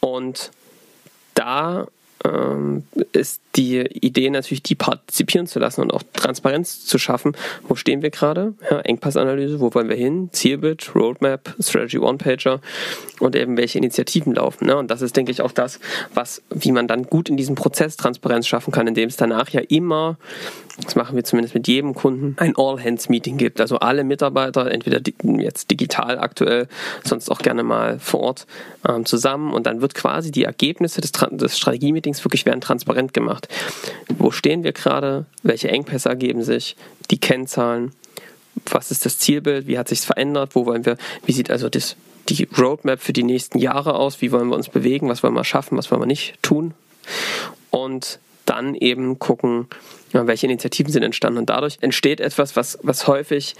Und 0.00 0.50
da 1.34 1.86
ähm, 2.24 2.84
ist 3.12 3.40
die 3.56 3.80
Idee 3.80 4.30
natürlich, 4.30 4.62
die 4.62 4.74
partizipieren 4.74 5.46
zu 5.46 5.58
lassen 5.58 5.82
und 5.82 5.92
auch 5.92 6.02
Transparenz 6.14 6.86
zu 6.86 6.98
schaffen. 6.98 7.36
Wo 7.68 7.74
stehen 7.74 8.02
wir 8.02 8.10
gerade? 8.10 8.54
Ja, 8.70 8.80
Engpassanalyse, 8.80 9.60
wo 9.60 9.74
wollen 9.74 9.88
wir 9.88 9.96
hin? 9.96 10.30
Zielbild, 10.32 10.94
Roadmap, 10.94 11.54
Strategy 11.60 11.98
One-Pager 11.98 12.60
und 13.20 13.36
eben 13.36 13.56
welche 13.56 13.78
Initiativen 13.78 14.34
laufen. 14.34 14.66
Ne? 14.66 14.76
Und 14.76 14.90
das 14.90 15.02
ist, 15.02 15.16
denke 15.16 15.32
ich, 15.32 15.42
auch 15.42 15.52
das, 15.52 15.80
was, 16.14 16.42
wie 16.50 16.72
man 16.72 16.88
dann 16.88 17.04
gut 17.04 17.28
in 17.28 17.36
diesem 17.36 17.54
Prozess 17.54 17.96
Transparenz 17.96 18.46
schaffen 18.46 18.72
kann, 18.72 18.86
indem 18.86 19.08
es 19.08 19.16
danach 19.16 19.50
ja 19.50 19.60
immer, 19.68 20.16
das 20.82 20.96
machen 20.96 21.16
wir 21.16 21.24
zumindest 21.24 21.54
mit 21.54 21.68
jedem 21.68 21.94
Kunden, 21.94 22.36
ein 22.38 22.54
All-Hands-Meeting 22.56 23.36
gibt. 23.36 23.60
Also 23.60 23.78
alle 23.78 24.04
Mitarbeiter, 24.04 24.70
entweder 24.70 25.00
jetzt 25.38 25.70
digital 25.70 26.18
aktuell, 26.18 26.68
sonst 27.04 27.30
auch 27.30 27.38
gerne 27.38 27.62
mal 27.62 27.98
vor 27.98 28.20
Ort 28.20 28.46
ähm, 28.88 29.04
zusammen 29.04 29.52
und 29.52 29.66
dann 29.66 29.80
wird 29.80 29.94
quasi 29.94 30.30
die 30.30 30.44
Ergebnisse 30.44 31.00
des, 31.00 31.12
des 31.12 31.58
Strategie-Meetings 31.58 32.11
wirklich 32.20 32.46
werden 32.46 32.60
transparent 32.60 33.14
gemacht. 33.14 33.48
Wo 34.18 34.30
stehen 34.30 34.64
wir 34.64 34.72
gerade? 34.72 35.26
Welche 35.42 35.68
Engpässe 35.68 36.08
ergeben 36.08 36.42
sich? 36.42 36.76
Die 37.10 37.18
Kennzahlen? 37.18 37.92
Was 38.70 38.90
ist 38.90 39.06
das 39.06 39.18
Zielbild? 39.18 39.66
Wie 39.66 39.78
hat 39.78 39.88
sich 39.88 40.00
verändert? 40.00 40.54
Wo 40.54 40.66
wollen 40.66 40.84
wir? 40.84 40.96
Wie 41.24 41.32
sieht 41.32 41.50
also 41.50 41.68
das, 41.68 41.96
die 42.28 42.48
Roadmap 42.58 43.00
für 43.00 43.12
die 43.12 43.22
nächsten 43.22 43.58
Jahre 43.58 43.94
aus? 43.94 44.20
Wie 44.20 44.32
wollen 44.32 44.48
wir 44.48 44.56
uns 44.56 44.68
bewegen? 44.68 45.08
Was 45.08 45.22
wollen 45.22 45.34
wir 45.34 45.44
schaffen? 45.44 45.78
Was 45.78 45.90
wollen 45.90 46.02
wir 46.02 46.06
nicht 46.06 46.34
tun? 46.42 46.74
Und 47.70 48.18
dann 48.44 48.74
eben 48.74 49.18
gucken, 49.18 49.68
welche 50.12 50.46
Initiativen 50.46 50.92
sind 50.92 51.02
entstanden. 51.02 51.38
Und 51.38 51.50
dadurch 51.50 51.78
entsteht 51.80 52.20
etwas, 52.20 52.56
was, 52.56 52.78
was 52.82 53.06
häufig, 53.06 53.54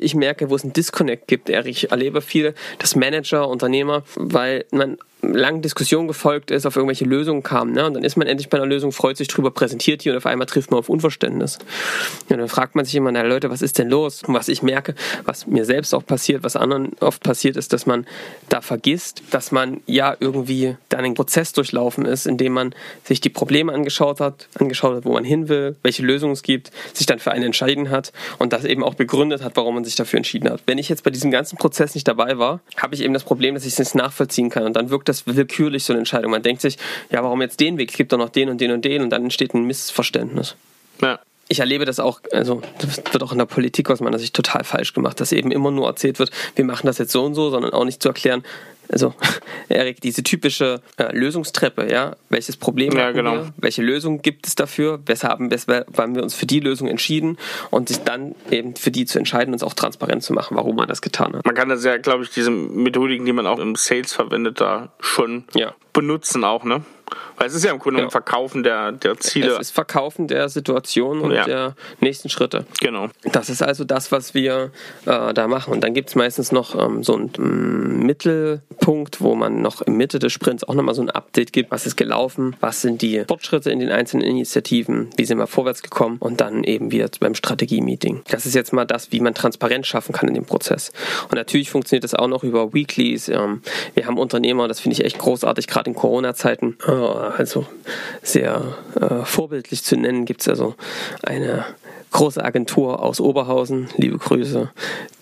ich 0.00 0.14
merke, 0.14 0.50
wo 0.50 0.56
es 0.56 0.62
einen 0.62 0.72
Disconnect 0.72 1.28
gibt. 1.28 1.48
Ich 1.48 1.90
erlebe 1.90 2.20
viel, 2.20 2.54
dass 2.78 2.96
Manager, 2.96 3.48
Unternehmer, 3.48 4.02
weil 4.16 4.64
man 4.70 4.98
langen 5.22 5.62
Diskussion 5.62 6.08
gefolgt 6.08 6.50
ist, 6.50 6.66
auf 6.66 6.76
irgendwelche 6.76 7.04
Lösungen 7.04 7.42
kam. 7.42 7.72
Ne? 7.72 7.86
Und 7.86 7.94
dann 7.94 8.02
ist 8.02 8.16
man 8.16 8.26
endlich 8.26 8.48
bei 8.48 8.58
einer 8.58 8.66
Lösung, 8.66 8.92
freut 8.92 9.16
sich 9.16 9.28
drüber, 9.28 9.50
präsentiert 9.50 10.04
die 10.04 10.10
und 10.10 10.16
auf 10.16 10.26
einmal 10.26 10.46
trifft 10.46 10.70
man 10.70 10.78
auf 10.78 10.88
Unverständnis. 10.88 11.58
Und 12.28 12.38
dann 12.38 12.48
fragt 12.48 12.74
man 12.74 12.84
sich 12.84 12.96
immer, 12.96 13.12
na 13.12 13.22
Leute, 13.22 13.48
was 13.50 13.62
ist 13.62 13.78
denn 13.78 13.88
los? 13.88 14.22
Und 14.24 14.34
was 14.34 14.48
ich 14.48 14.62
merke, 14.62 14.94
was 15.24 15.46
mir 15.46 15.64
selbst 15.64 15.94
auch 15.94 16.04
passiert, 16.04 16.42
was 16.42 16.56
anderen 16.56 16.90
oft 17.00 17.22
passiert, 17.22 17.56
ist, 17.56 17.72
dass 17.72 17.86
man 17.86 18.06
da 18.48 18.60
vergisst, 18.60 19.22
dass 19.30 19.52
man 19.52 19.80
ja 19.86 20.16
irgendwie 20.18 20.76
dann 20.88 21.04
einen 21.04 21.14
Prozess 21.14 21.52
durchlaufen 21.52 22.04
ist, 22.04 22.26
in 22.26 22.36
dem 22.36 22.52
man 22.52 22.74
sich 23.04 23.20
die 23.20 23.30
Probleme 23.30 23.72
angeschaut 23.72 24.20
hat, 24.20 24.48
angeschaut 24.58 24.96
hat, 24.96 25.04
wo 25.04 25.12
man 25.12 25.24
hin 25.24 25.48
will, 25.48 25.71
welche 25.82 26.02
Lösungen 26.02 26.32
es 26.32 26.42
gibt, 26.42 26.70
sich 26.92 27.06
dann 27.06 27.18
für 27.18 27.32
einen 27.32 27.44
entschieden 27.44 27.90
hat 27.90 28.12
und 28.38 28.52
das 28.52 28.64
eben 28.64 28.82
auch 28.82 28.94
begründet 28.94 29.42
hat, 29.42 29.56
warum 29.56 29.74
man 29.74 29.84
sich 29.84 29.94
dafür 29.94 30.18
entschieden 30.18 30.50
hat. 30.50 30.62
Wenn 30.66 30.78
ich 30.78 30.88
jetzt 30.88 31.04
bei 31.04 31.10
diesem 31.10 31.30
ganzen 31.30 31.58
Prozess 31.58 31.94
nicht 31.94 32.08
dabei 32.08 32.38
war, 32.38 32.60
habe 32.76 32.94
ich 32.94 33.02
eben 33.02 33.14
das 33.14 33.24
Problem, 33.24 33.54
dass 33.54 33.64
ich 33.64 33.72
es 33.74 33.78
nicht 33.78 33.94
nachvollziehen 33.94 34.50
kann 34.50 34.64
und 34.64 34.74
dann 34.74 34.90
wirkt 34.90 35.08
das 35.08 35.26
willkürlich, 35.26 35.84
so 35.84 35.92
eine 35.92 36.00
Entscheidung. 36.00 36.30
Man 36.30 36.42
denkt 36.42 36.62
sich, 36.62 36.78
ja, 37.10 37.22
warum 37.22 37.40
jetzt 37.42 37.60
den 37.60 37.78
Weg? 37.78 37.90
Es 37.90 37.96
gibt 37.96 38.12
doch 38.12 38.18
noch 38.18 38.30
den 38.30 38.48
und 38.48 38.60
den 38.60 38.72
und 38.72 38.84
den 38.84 39.02
und 39.02 39.10
dann 39.10 39.24
entsteht 39.24 39.54
ein 39.54 39.64
Missverständnis. 39.64 40.56
Ja. 41.00 41.20
Ich 41.52 41.60
erlebe 41.60 41.84
das 41.84 42.00
auch, 42.00 42.22
also 42.32 42.62
das 42.78 42.96
wird 42.96 43.22
auch 43.22 43.32
in 43.32 43.36
der 43.36 43.44
Politik 43.44 43.90
aus 43.90 44.00
meiner 44.00 44.18
Sicht 44.18 44.34
total 44.34 44.64
falsch 44.64 44.94
gemacht, 44.94 45.20
dass 45.20 45.32
eben 45.32 45.52
immer 45.52 45.70
nur 45.70 45.86
erzählt 45.86 46.18
wird, 46.18 46.30
wir 46.56 46.64
machen 46.64 46.86
das 46.86 46.96
jetzt 46.96 47.12
so 47.12 47.22
und 47.22 47.34
so, 47.34 47.50
sondern 47.50 47.74
auch 47.74 47.84
nicht 47.84 48.02
zu 48.02 48.08
erklären, 48.08 48.42
also 48.90 49.12
Erik, 49.68 50.00
diese 50.00 50.22
typische 50.22 50.80
äh, 50.96 51.14
Lösungstreppe, 51.14 51.92
ja, 51.92 52.16
welches 52.30 52.56
Problem 52.56 52.96
ja, 52.96 53.10
genau. 53.10 53.32
wir, 53.32 53.52
welche 53.58 53.82
Lösung 53.82 54.22
gibt 54.22 54.46
es 54.46 54.54
dafür, 54.54 55.00
weshalb 55.04 55.40
haben 55.98 56.14
wir 56.14 56.22
uns 56.22 56.34
für 56.34 56.46
die 56.46 56.60
Lösung 56.60 56.88
entschieden 56.88 57.36
und 57.70 57.88
sich 57.88 57.98
dann 57.98 58.34
eben 58.50 58.74
für 58.74 58.90
die 58.90 59.04
zu 59.04 59.18
entscheiden, 59.18 59.52
uns 59.52 59.62
auch 59.62 59.74
transparent 59.74 60.22
zu 60.22 60.32
machen, 60.32 60.56
warum 60.56 60.76
man 60.76 60.88
das 60.88 61.02
getan 61.02 61.34
hat. 61.34 61.44
Man 61.44 61.54
kann 61.54 61.68
das 61.68 61.84
ja, 61.84 61.98
glaube 61.98 62.24
ich, 62.24 62.30
diese 62.30 62.50
Methodiken, 62.50 63.26
die 63.26 63.34
man 63.34 63.46
auch 63.46 63.58
im 63.58 63.76
Sales 63.76 64.14
verwendet, 64.14 64.58
da 64.58 64.90
schon 65.00 65.44
ja. 65.54 65.74
benutzen 65.92 66.44
auch, 66.44 66.64
ne? 66.64 66.82
Weil 67.42 67.48
es 67.48 67.56
ist 67.56 67.64
ja 67.64 67.72
im 67.72 67.80
Grunde 67.80 67.98
genau. 67.98 68.10
Verkaufen 68.10 68.62
der, 68.62 68.92
der 68.92 69.18
Ziele. 69.18 69.54
Es 69.54 69.62
ist 69.62 69.70
Verkaufen 69.72 70.28
der 70.28 70.48
Situation 70.48 71.18
und 71.20 71.32
ja. 71.32 71.44
der 71.44 71.74
nächsten 71.98 72.28
Schritte. 72.28 72.66
Genau. 72.80 73.08
Das 73.32 73.50
ist 73.50 73.62
also 73.62 73.82
das, 73.82 74.12
was 74.12 74.32
wir 74.32 74.70
äh, 75.06 75.34
da 75.34 75.48
machen. 75.48 75.72
Und 75.72 75.80
dann 75.82 75.92
gibt 75.92 76.10
es 76.10 76.14
meistens 76.14 76.52
noch 76.52 76.80
ähm, 76.80 77.02
so 77.02 77.16
einen 77.16 77.32
ähm, 77.38 78.06
Mittelpunkt, 78.06 79.20
wo 79.20 79.34
man 79.34 79.60
noch 79.60 79.82
in 79.82 79.96
Mitte 79.96 80.20
des 80.20 80.32
Sprints 80.32 80.62
auch 80.62 80.74
nochmal 80.74 80.94
so 80.94 81.02
ein 81.02 81.10
Update 81.10 81.52
gibt. 81.52 81.72
Was 81.72 81.84
ist 81.84 81.96
gelaufen? 81.96 82.54
Was 82.60 82.80
sind 82.80 83.02
die 83.02 83.24
Fortschritte 83.26 83.72
in 83.72 83.80
den 83.80 83.90
einzelnen 83.90 84.24
Initiativen? 84.24 85.10
Wie 85.16 85.24
sind 85.24 85.38
wir 85.38 85.48
vorwärts 85.48 85.82
gekommen? 85.82 86.18
Und 86.20 86.40
dann 86.40 86.62
eben 86.62 86.92
wieder 86.92 87.08
beim 87.18 87.34
Strategie-Meeting. 87.34 88.22
Das 88.28 88.46
ist 88.46 88.54
jetzt 88.54 88.72
mal 88.72 88.84
das, 88.84 89.10
wie 89.10 89.18
man 89.18 89.34
Transparenz 89.34 89.88
schaffen 89.88 90.12
kann 90.12 90.28
in 90.28 90.34
dem 90.34 90.44
Prozess. 90.44 90.92
Und 91.24 91.34
natürlich 91.34 91.72
funktioniert 91.72 92.04
das 92.04 92.14
auch 92.14 92.28
noch 92.28 92.44
über 92.44 92.72
Weeklies. 92.72 93.28
Ähm, 93.28 93.62
wir 93.94 94.06
haben 94.06 94.16
Unternehmer, 94.16 94.68
das 94.68 94.78
finde 94.78 94.92
ich 94.92 95.04
echt 95.04 95.18
großartig, 95.18 95.66
gerade 95.66 95.90
in 95.90 95.96
Corona-Zeiten. 95.96 96.78
Äh, 96.86 97.31
also 97.36 97.66
sehr 98.22 98.76
äh, 99.00 99.24
vorbildlich 99.24 99.84
zu 99.84 99.96
nennen, 99.96 100.24
gibt 100.24 100.42
es 100.42 100.48
also 100.48 100.74
eine 101.22 101.64
große 102.12 102.44
Agentur 102.44 103.02
aus 103.02 103.20
Oberhausen, 103.20 103.88
liebe 103.96 104.18
Grüße, 104.18 104.70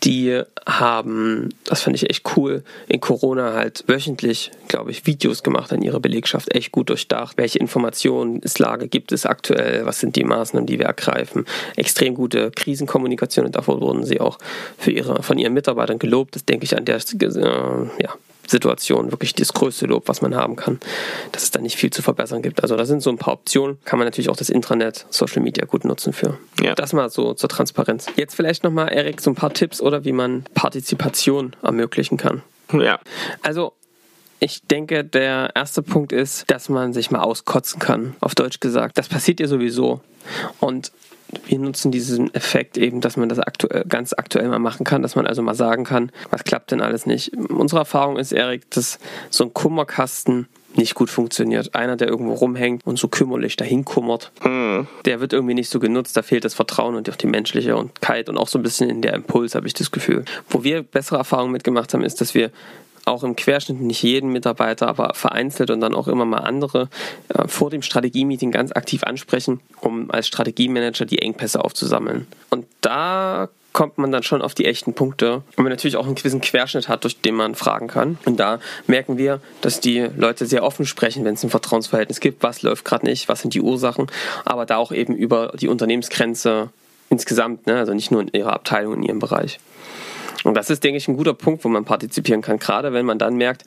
die 0.03 0.43
haben, 0.67 1.51
das 1.65 1.83
fand 1.83 1.97
ich 1.97 2.11
echt 2.11 2.37
cool, 2.37 2.63
in 2.89 3.01
Corona 3.01 3.55
halt 3.55 3.85
wöchentlich, 3.87 4.51
glaube 4.69 4.91
ich, 4.91 5.07
Videos 5.07 5.43
gemacht 5.43 5.73
an 5.73 5.83
ihrer 5.83 6.01
Belegschaft, 6.01 6.55
echt 6.55 6.73
gut 6.73 6.91
durchdacht. 6.91 7.39
Welche 7.39 7.59
Informationen 7.59 8.41
ist 8.41 8.59
Lage 8.59 8.89
gibt 8.89 9.13
es 9.13 9.25
aktuell, 9.25 9.87
was 9.87 10.01
sind 10.01 10.17
die 10.17 10.25
Maßnahmen, 10.25 10.67
die 10.67 10.79
wir 10.79 10.87
ergreifen. 10.87 11.47
Extrem 11.77 12.15
gute 12.15 12.51
Krisenkommunikation 12.51 13.47
und 13.47 13.57
davor 13.57 13.81
wurden 13.81 14.05
sie 14.05 14.21
auch 14.21 14.39
für 14.77 14.91
ihre, 14.91 15.23
von 15.23 15.39
ihren 15.39 15.55
Mitarbeitern 15.55 15.99
gelobt. 15.99 16.35
Das 16.35 16.45
denke 16.45 16.65
ich 16.65 16.77
an 16.77 16.85
der 16.85 16.97
äh, 16.97 18.03
ja, 18.03 18.15
Situation 18.51 19.11
wirklich 19.13 19.35
das 19.35 19.53
größte 19.53 19.87
Lob, 19.87 20.09
was 20.09 20.23
man 20.23 20.35
haben 20.35 20.57
kann, 20.57 20.81
dass 21.33 21.45
es 21.45 21.51
da 21.51 21.61
nicht 21.61 21.77
viel 21.77 21.91
zu 21.91 22.03
verbessern 22.03 22.43
gibt. 22.43 22.63
Also 22.63 22.77
da 22.77 22.85
sind 22.85 23.03
so 23.03 23.11
ein 23.11 23.19
paar 23.19 23.35
Optionen, 23.35 23.79
kann 23.85 23.99
man 23.99 24.07
natürlich 24.07 24.29
auch 24.29 24.37
das 24.37 24.51
Intranet, 24.51 25.07
Social 25.11 25.43
Media 25.43 25.65
gut 25.67 25.85
nutzen 25.85 26.13
für. 26.13 26.39
Ja. 26.61 26.75
Das 26.75 26.93
mal 26.93 27.11
so 27.11 27.35
zur 27.35 27.49
Transparenz. 27.49 28.07
Jetzt 28.17 28.35
vielleicht 28.35 28.65
nochmal, 28.65 28.93
Erik, 28.93 29.21
so 29.21 29.31
ein 29.31 29.35
paar 29.35 29.53
Tipps 29.53 29.81
oder 29.81 30.05
wie 30.05 30.13
man 30.13 30.45
Partizipation 30.55 31.55
ermöglichen 31.63 32.17
kann. 32.17 32.43
Ja. 32.73 33.01
Also 33.43 33.73
ich 34.41 34.63
denke, 34.63 35.05
der 35.05 35.51
erste 35.55 35.83
Punkt 35.83 36.13
ist, 36.13 36.51
dass 36.51 36.69
man 36.69 36.93
sich 36.93 37.11
mal 37.11 37.21
auskotzen 37.21 37.79
kann, 37.79 38.17
auf 38.21 38.35
Deutsch 38.35 38.61
gesagt. 38.61 38.97
Das 38.97 39.09
passiert 39.09 39.39
ja 39.39 39.47
sowieso. 39.47 40.01
Und 40.61 40.93
wir 41.47 41.59
nutzen 41.59 41.91
diesen 41.91 42.35
Effekt 42.35 42.79
eben, 42.79 43.01
dass 43.01 43.17
man 43.17 43.29
das 43.29 43.39
aktuell, 43.39 43.85
ganz 43.89 44.13
aktuell 44.13 44.49
mal 44.49 44.59
machen 44.59 44.85
kann, 44.85 45.03
dass 45.03 45.17
man 45.17 45.27
also 45.27 45.43
mal 45.43 45.55
sagen 45.55 45.85
kann, 45.85 46.13
was 46.31 46.45
klappt 46.45 46.71
denn 46.71 46.81
alles 46.81 47.07
nicht. 47.07 47.37
Unsere 47.37 47.81
Erfahrung 47.81 48.17
ist, 48.17 48.33
Erik, 48.33 48.71
dass 48.71 48.99
so 49.31 49.45
ein 49.45 49.55
Kummerkasten 49.55 50.49
nicht 50.75 50.95
gut 50.95 51.11
funktioniert. 51.11 51.75
Einer, 51.75 51.97
der 51.97 52.09
irgendwo 52.09 52.35
rumhängt 52.35 52.87
und 52.87 52.99
so 52.99 53.09
kümmerlich 53.09 53.57
dahin 53.57 53.85
kummert, 53.85 54.31
mhm. 54.45 54.87
der 55.05 55.21
wird 55.21 55.33
irgendwie 55.33 55.55
nicht 55.55 55.69
so 55.69 55.81
genutzt. 55.81 56.17
Da 56.17 56.23
fehlt 56.23 56.45
das 56.45 56.55
Vertrauen 56.55 56.95
und 56.95 57.11
auch 57.11 57.17
die 57.17 57.27
menschliche 57.27 57.77
und 57.77 58.01
Kite 58.01 58.31
und 58.31 58.39
auch 58.39 58.49
so 58.49 58.59
ein 58.59 58.63
bisschen 58.63 58.89
in 58.89 59.03
der 59.03 59.15
Impuls, 59.15 59.55
habe 59.55 59.67
ich 59.67 59.75
das 59.75 59.91
Gefühl. 59.91 60.25
Wo 60.49 60.63
wir 60.63 60.83
bessere 60.83 61.19
Erfahrungen 61.19 61.53
mitgemacht 61.53 61.93
haben, 61.93 62.05
ist, 62.05 62.21
dass 62.21 62.35
wir 62.35 62.51
auch 63.05 63.25
im 63.25 63.37
Querschnitt 63.37 63.81
nicht 63.81 64.03
jeden 64.03 64.31
Mitarbeiter, 64.31 64.89
aber 64.89 65.15
vereinzelt 65.15 65.71
und 65.71 65.81
dann 65.81 65.95
auch 65.95 66.09
immer 66.09 66.25
mal 66.25 66.39
andere 66.39 66.89
äh, 67.29 67.49
vor 67.49 67.71
dem 67.71 67.83
Strategie-Meeting 67.83 68.51
ganz 68.51 68.73
aktiv 68.73 69.03
ansprechen, 69.05 69.61
um 69.81 70.11
als 70.11 70.27
Strategiemanager 70.27 71.05
die 71.05 71.21
Engpässe 71.21 71.65
aufzusammeln. 71.65 72.27
Und 72.51 72.67
da 72.81 73.49
kommt 73.73 73.99
man 73.99 74.11
dann 74.11 74.23
schon 74.23 74.43
auf 74.43 74.55
die 74.55 74.65
echten 74.65 74.95
Punkte 74.95 75.43
und 75.57 75.59
man 75.59 75.69
natürlich 75.69 75.97
auch 75.97 76.07
einen 76.07 76.15
gewissen 76.17 76.41
Querschnitt 76.41 76.89
hat, 76.89 77.05
durch 77.05 77.21
den 77.21 77.35
man 77.35 77.55
fragen 77.55 77.87
kann. 77.87 78.19
Und 78.25 78.41
da 78.41 78.59
merken 78.87 79.17
wir, 79.17 79.41
dass 79.61 79.81
die 79.81 80.09
Leute 80.17 80.47
sehr 80.47 80.65
offen 80.65 80.87
sprechen, 80.87 81.25
wenn 81.25 81.35
es 81.35 81.45
ein 81.45 81.51
Vertrauensverhältnis 81.51 82.21
gibt, 82.21 82.43
was 82.43 82.63
läuft 82.63 82.85
gerade 82.85 83.07
nicht, 83.07 83.29
was 83.29 83.43
sind 83.43 83.55
die 83.55 83.61
Ursachen, 83.61 84.09
aber 84.45 84.67
da 84.67 84.77
auch 84.77 84.93
eben 84.93 85.15
über 85.15 85.53
die 85.59 85.69
Unternehmensgrenze 85.69 86.71
insgesamt, 87.11 87.67
ne? 87.67 87.77
also 87.77 87.95
nicht 87.95 88.11
nur 88.11 88.23
in 88.23 88.29
ihrer 88.29 88.53
Abteilung, 88.53 88.95
in 88.95 89.03
ihrem 89.03 89.19
Bereich. 89.19 89.61
Und 90.45 90.55
das 90.55 90.71
ist, 90.71 90.83
denke 90.85 90.99
ich, 90.99 91.09
ein 91.09 91.17
guter 91.17 91.35
Punkt, 91.35 91.65
wo 91.65 91.69
man 91.69 91.85
partizipieren 91.85 92.43
kann, 92.43 92.59
gerade 92.59 92.93
wenn 92.93 93.05
man 93.05 93.19
dann 93.19 93.37
merkt, 93.37 93.65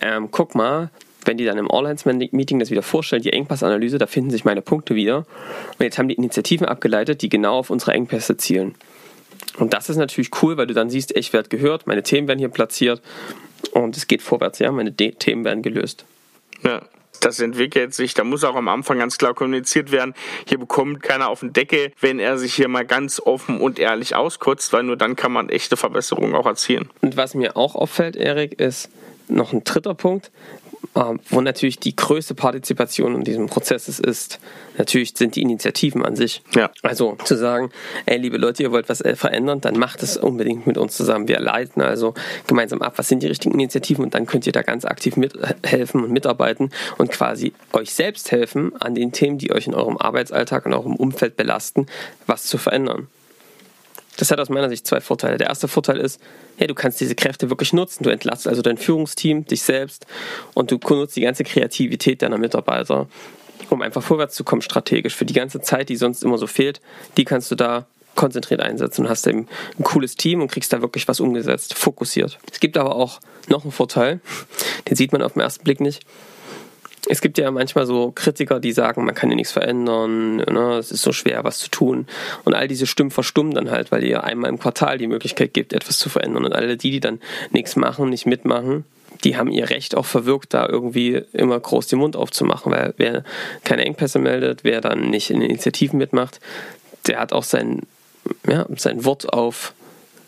ähm, 0.00 0.28
guck 0.30 0.54
mal, 0.54 0.90
wenn 1.24 1.36
die 1.36 1.44
dann 1.44 1.58
im 1.58 1.70
All-Hands-Meeting 1.70 2.58
das 2.58 2.70
wieder 2.70 2.82
vorstellen, 2.82 3.22
die 3.22 3.32
Engpassanalyse, 3.32 3.98
da 3.98 4.06
finden 4.06 4.30
sich 4.30 4.44
meine 4.44 4.62
Punkte 4.62 4.94
wieder. 4.94 5.18
Und 5.18 5.80
jetzt 5.80 5.98
haben 5.98 6.08
die 6.08 6.14
Initiativen 6.14 6.66
abgeleitet, 6.66 7.22
die 7.22 7.28
genau 7.28 7.58
auf 7.58 7.70
unsere 7.70 7.92
Engpässe 7.92 8.36
zielen. 8.36 8.74
Und 9.58 9.74
das 9.74 9.88
ist 9.88 9.96
natürlich 9.96 10.30
cool, 10.42 10.56
weil 10.56 10.66
du 10.66 10.74
dann 10.74 10.90
siehst, 10.90 11.16
ich 11.16 11.32
werde 11.32 11.48
gehört, 11.48 11.86
meine 11.86 12.02
Themen 12.02 12.28
werden 12.28 12.38
hier 12.38 12.48
platziert 12.48 13.00
und 13.72 13.96
es 13.96 14.06
geht 14.06 14.22
vorwärts, 14.22 14.58
ja, 14.58 14.70
meine 14.70 14.92
De 14.92 15.12
Themen 15.12 15.44
werden 15.44 15.62
gelöst. 15.62 16.04
Ja, 16.62 16.82
das 17.26 17.40
entwickelt 17.40 17.92
sich. 17.92 18.14
Da 18.14 18.24
muss 18.24 18.44
auch 18.44 18.54
am 18.54 18.68
Anfang 18.68 18.98
ganz 18.98 19.18
klar 19.18 19.34
kommuniziert 19.34 19.90
werden, 19.90 20.14
hier 20.46 20.58
bekommt 20.58 21.02
keiner 21.02 21.28
auf 21.28 21.40
den 21.40 21.52
Decke, 21.52 21.92
wenn 22.00 22.18
er 22.18 22.38
sich 22.38 22.54
hier 22.54 22.68
mal 22.68 22.86
ganz 22.86 23.20
offen 23.20 23.60
und 23.60 23.78
ehrlich 23.78 24.14
auskotzt, 24.14 24.72
weil 24.72 24.84
nur 24.84 24.96
dann 24.96 25.16
kann 25.16 25.32
man 25.32 25.48
echte 25.48 25.76
Verbesserungen 25.76 26.34
auch 26.34 26.46
erzielen. 26.46 26.88
Und 27.02 27.16
was 27.16 27.34
mir 27.34 27.56
auch 27.56 27.74
auffällt, 27.74 28.16
Erik, 28.16 28.60
ist 28.60 28.88
noch 29.28 29.52
ein 29.52 29.64
dritter 29.64 29.94
Punkt, 29.94 30.30
wo 31.30 31.40
natürlich 31.40 31.78
die 31.78 31.94
größte 31.94 32.34
Partizipation 32.34 33.14
in 33.14 33.24
diesem 33.24 33.46
Prozess 33.46 33.86
ist, 33.88 34.40
natürlich 34.78 35.12
sind 35.14 35.36
die 35.36 35.42
Initiativen 35.42 36.04
an 36.04 36.16
sich. 36.16 36.42
Ja. 36.54 36.70
Also 36.82 37.16
zu 37.24 37.36
sagen, 37.36 37.70
ey, 38.06 38.16
liebe 38.16 38.38
Leute, 38.38 38.62
ihr 38.62 38.72
wollt 38.72 38.88
was 38.88 39.02
äh, 39.02 39.14
verändern, 39.14 39.60
dann 39.60 39.78
macht 39.78 40.02
es 40.02 40.16
unbedingt 40.16 40.66
mit 40.66 40.78
uns 40.78 40.96
zusammen. 40.96 41.28
Wir 41.28 41.38
leiten 41.38 41.82
also 41.82 42.14
gemeinsam 42.46 42.80
ab, 42.80 42.94
was 42.96 43.08
sind 43.08 43.22
die 43.22 43.26
richtigen 43.26 43.54
Initiativen 43.54 44.04
und 44.04 44.14
dann 44.14 44.26
könnt 44.26 44.46
ihr 44.46 44.52
da 44.52 44.62
ganz 44.62 44.84
aktiv 44.84 45.16
mithelfen 45.16 46.02
und 46.02 46.12
mitarbeiten 46.12 46.70
und 46.96 47.10
quasi 47.10 47.52
euch 47.72 47.92
selbst 47.92 48.32
helfen, 48.32 48.72
an 48.80 48.94
den 48.94 49.12
Themen, 49.12 49.38
die 49.38 49.52
euch 49.52 49.66
in 49.66 49.74
eurem 49.74 49.98
Arbeitsalltag 49.98 50.64
und 50.64 50.72
eurem 50.72 50.96
Umfeld 50.96 51.36
belasten, 51.36 51.86
was 52.26 52.44
zu 52.44 52.56
verändern. 52.56 53.08
Das 54.16 54.30
hat 54.30 54.40
aus 54.40 54.48
meiner 54.48 54.68
Sicht 54.68 54.86
zwei 54.86 55.00
Vorteile. 55.00 55.38
Der 55.38 55.48
erste 55.48 55.68
Vorteil 55.68 55.98
ist, 55.98 56.20
ja, 56.58 56.66
du 56.66 56.74
kannst 56.74 57.00
diese 57.00 57.14
Kräfte 57.14 57.50
wirklich 57.50 57.72
nutzen. 57.72 58.02
Du 58.02 58.10
entlastest 58.10 58.48
also 58.48 58.62
dein 58.62 58.78
Führungsteam, 58.78 59.44
dich 59.44 59.62
selbst 59.62 60.06
und 60.54 60.70
du 60.70 60.78
nutzt 60.88 61.16
die 61.16 61.20
ganze 61.20 61.44
Kreativität 61.44 62.22
deiner 62.22 62.38
Mitarbeiter, 62.38 63.08
um 63.70 63.82
einfach 63.82 64.02
vorwärts 64.02 64.34
zu 64.34 64.44
kommen 64.44 64.62
strategisch. 64.62 65.14
Für 65.14 65.26
die 65.26 65.34
ganze 65.34 65.60
Zeit, 65.60 65.88
die 65.88 65.96
sonst 65.96 66.22
immer 66.22 66.38
so 66.38 66.46
fehlt, 66.46 66.80
die 67.16 67.24
kannst 67.24 67.50
du 67.50 67.54
da 67.54 67.86
konzentriert 68.14 68.60
einsetzen 68.60 69.02
und 69.02 69.10
hast 69.10 69.26
eben 69.26 69.46
ein 69.78 69.84
cooles 69.84 70.16
Team 70.16 70.40
und 70.40 70.50
kriegst 70.50 70.72
da 70.72 70.80
wirklich 70.80 71.06
was 71.06 71.20
umgesetzt, 71.20 71.74
fokussiert. 71.74 72.38
Es 72.50 72.60
gibt 72.60 72.78
aber 72.78 72.96
auch 72.96 73.20
noch 73.48 73.62
einen 73.62 73.72
Vorteil, 73.72 74.20
den 74.88 74.96
sieht 74.96 75.12
man 75.12 75.22
auf 75.22 75.34
den 75.34 75.42
ersten 75.42 75.64
Blick 75.64 75.80
nicht 75.80 76.04
es 77.08 77.20
gibt 77.20 77.38
ja 77.38 77.50
manchmal 77.50 77.86
so 77.86 78.12
Kritiker, 78.12 78.60
die 78.60 78.72
sagen, 78.72 79.04
man 79.04 79.14
kann 79.14 79.30
ja 79.30 79.36
nichts 79.36 79.52
verändern, 79.52 80.36
ne, 80.36 80.76
es 80.78 80.90
ist 80.90 81.02
so 81.02 81.12
schwer, 81.12 81.44
was 81.44 81.58
zu 81.58 81.70
tun. 81.70 82.06
Und 82.44 82.54
all 82.54 82.68
diese 82.68 82.86
Stimmen 82.86 83.10
verstummen 83.10 83.54
dann 83.54 83.70
halt, 83.70 83.92
weil 83.92 84.04
ihr 84.04 84.24
einmal 84.24 84.50
im 84.50 84.58
Quartal 84.58 84.98
die 84.98 85.06
Möglichkeit 85.06 85.54
gibt, 85.54 85.72
etwas 85.72 85.98
zu 85.98 86.08
verändern. 86.08 86.44
Und 86.44 86.52
alle 86.52 86.76
die, 86.76 86.90
die 86.90 87.00
dann 87.00 87.20
nichts 87.50 87.76
machen, 87.76 88.10
nicht 88.10 88.26
mitmachen, 88.26 88.84
die 89.24 89.36
haben 89.36 89.50
ihr 89.50 89.70
Recht 89.70 89.96
auch 89.96 90.04
verwirkt, 90.04 90.52
da 90.52 90.68
irgendwie 90.68 91.22
immer 91.32 91.58
groß 91.58 91.86
den 91.86 92.00
Mund 92.00 92.16
aufzumachen, 92.16 92.72
weil 92.72 92.94
wer 92.96 93.24
keine 93.64 93.84
Engpässe 93.84 94.18
meldet, 94.18 94.64
wer 94.64 94.80
dann 94.80 95.10
nicht 95.10 95.30
in 95.30 95.40
Initiativen 95.40 95.98
mitmacht, 95.98 96.40
der 97.06 97.20
hat 97.20 97.32
auch 97.32 97.44
sein, 97.44 97.82
ja, 98.46 98.66
sein 98.76 99.04
Wort 99.04 99.32
auf 99.32 99.72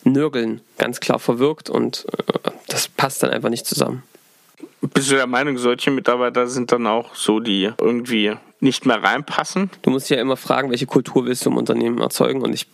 Nörgeln 0.04 0.61
ganz 0.78 1.00
klar 1.00 1.18
verwirkt 1.18 1.68
und 1.68 2.06
äh, 2.12 2.50
das 2.68 2.88
passt 2.88 3.23
dann 3.23 3.30
einfach 3.30 3.50
nicht 3.50 3.66
zusammen. 3.66 4.02
Bist 4.81 5.11
du 5.11 5.17
der 5.17 5.27
Meinung, 5.27 5.59
solche 5.59 5.91
Mitarbeiter 5.91 6.47
sind 6.47 6.73
dann 6.73 6.87
auch 6.87 7.15
so, 7.15 7.41
die 7.41 7.71
irgendwie 7.81 8.33
nicht 8.61 8.87
mehr 8.87 9.03
reinpassen? 9.03 9.71
Du 9.83 9.91
musst 9.91 10.11
ja 10.11 10.21
immer 10.21 10.37
fragen, 10.37 10.71
welche 10.71 10.87
Kultur 10.87 11.27
willst 11.27 11.47
du 11.47 11.50
im 11.50 11.57
Unternehmen 11.57 11.99
erzeugen? 11.99 12.43
Und 12.43 12.55
ich 12.55 12.67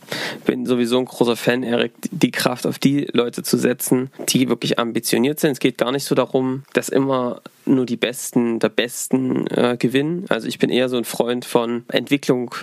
bin 0.46 0.66
sowieso 0.66 0.98
ein 0.98 1.04
großer 1.04 1.36
Fan, 1.36 1.62
Erik, 1.62 1.92
die 2.10 2.30
Kraft 2.30 2.66
auf 2.66 2.78
die 2.78 3.08
Leute 3.12 3.42
zu 3.42 3.58
setzen, 3.58 4.10
die 4.28 4.48
wirklich 4.48 4.78
ambitioniert 4.78 5.40
sind. 5.40 5.52
Es 5.52 5.60
geht 5.60 5.78
gar 5.78 5.92
nicht 5.92 6.04
so 6.04 6.14
darum, 6.14 6.64
dass 6.72 6.88
immer 6.88 7.42
nur 7.66 7.86
die 7.86 7.96
Besten 7.96 8.58
der 8.58 8.70
Besten 8.70 9.46
äh, 9.48 9.76
gewinnen. 9.78 10.26
Also 10.28 10.48
ich 10.48 10.58
bin 10.58 10.70
eher 10.70 10.88
so 10.88 10.96
ein 10.96 11.04
Freund 11.04 11.44
von 11.44 11.84
Entwicklung 11.88 12.54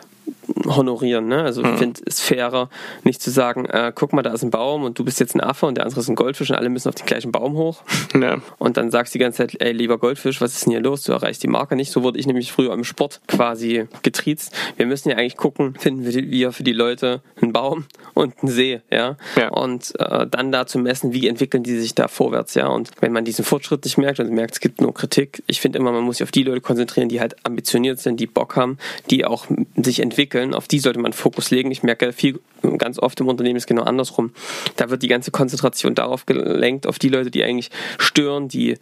honorieren. 0.65 1.27
Ne? 1.27 1.43
Also 1.43 1.61
ich 1.61 1.67
mhm. 1.67 1.77
finde 1.77 2.01
es 2.05 2.19
fairer, 2.19 2.69
nicht 3.03 3.21
zu 3.21 3.31
sagen, 3.31 3.65
äh, 3.65 3.91
guck 3.93 4.13
mal, 4.13 4.21
da 4.21 4.33
ist 4.33 4.43
ein 4.43 4.51
Baum 4.51 4.83
und 4.83 4.97
du 4.99 5.03
bist 5.03 5.19
jetzt 5.19 5.35
ein 5.35 5.41
Affe 5.41 5.65
und 5.65 5.75
der 5.75 5.85
andere 5.85 6.01
ist 6.01 6.07
ein 6.07 6.15
Goldfisch 6.15 6.49
und 6.49 6.55
alle 6.55 6.69
müssen 6.69 6.89
auf 6.89 6.95
den 6.95 7.05
gleichen 7.05 7.31
Baum 7.31 7.55
hoch. 7.55 7.81
Ja. 8.21 8.39
Und 8.59 8.77
dann 8.77 8.91
sagst 8.91 9.13
du 9.13 9.17
die 9.17 9.23
ganze 9.23 9.37
Zeit, 9.37 9.55
ey, 9.59 9.71
lieber 9.71 9.97
Goldfisch, 9.97 10.41
was 10.41 10.53
ist 10.53 10.65
denn 10.65 10.71
hier 10.71 10.81
los? 10.81 11.03
Du 11.03 11.13
erreichst 11.13 11.41
die 11.41 11.47
Marke 11.47 11.75
nicht. 11.75 11.91
So 11.91 12.03
wurde 12.03 12.19
ich 12.19 12.27
nämlich 12.27 12.51
früher 12.51 12.73
im 12.73 12.83
Sport 12.83 13.21
quasi 13.27 13.87
getriezt. 14.03 14.53
Wir 14.75 14.85
müssen 14.85 15.09
ja 15.09 15.15
eigentlich 15.15 15.37
gucken, 15.37 15.75
finden 15.79 16.05
wir 16.05 16.51
für 16.51 16.63
die 16.63 16.73
Leute 16.73 17.21
einen 17.41 17.53
Baum 17.53 17.85
und 18.13 18.35
einen 18.39 18.51
See, 18.51 18.81
ja. 18.91 19.15
ja. 19.37 19.49
Und 19.49 19.93
äh, 19.99 20.27
dann 20.27 20.51
da 20.51 20.67
zu 20.67 20.77
messen, 20.77 21.13
wie 21.13 21.27
entwickeln 21.27 21.63
die 21.63 21.79
sich 21.79 21.95
da 21.95 22.09
vorwärts, 22.09 22.53
ja. 22.53 22.67
Und 22.67 22.91
wenn 22.99 23.13
man 23.13 23.25
diesen 23.25 23.45
Fortschritt 23.45 23.85
nicht 23.85 23.97
merkt 23.97 24.19
und 24.19 24.29
merkt, 24.31 24.55
es 24.55 24.59
gibt 24.59 24.81
nur 24.81 24.93
Kritik, 24.93 25.41
ich 25.47 25.61
finde 25.61 25.79
immer, 25.79 25.91
man 25.91 26.03
muss 26.03 26.17
sich 26.17 26.23
auf 26.23 26.31
die 26.31 26.43
Leute 26.43 26.61
konzentrieren, 26.61 27.09
die 27.09 27.21
halt 27.21 27.43
ambitioniert 27.45 27.99
sind, 27.99 28.19
die 28.19 28.27
Bock 28.27 28.55
haben, 28.55 28.77
die 29.09 29.25
auch 29.25 29.47
sich 29.77 29.99
entwickeln. 29.99 30.20
Auf 30.53 30.67
die 30.67 30.79
sollte 30.79 30.99
man 30.99 31.13
Fokus 31.13 31.51
legen. 31.51 31.71
Ich 31.71 31.83
merke 31.83 32.13
viel, 32.13 32.39
ganz 32.77 32.99
oft 32.99 33.19
im 33.19 33.27
Unternehmen 33.27 33.57
ist 33.57 33.67
genau 33.67 33.83
andersrum. 33.83 34.31
Da 34.75 34.89
wird 34.89 35.03
die 35.03 35.07
ganze 35.07 35.31
Konzentration 35.31 35.95
darauf 35.95 36.25
gelenkt, 36.25 36.87
auf 36.87 36.99
die 36.99 37.09
Leute, 37.09 37.31
die 37.31 37.43
eigentlich 37.43 37.69
stören, 37.97 38.47
die 38.47 38.77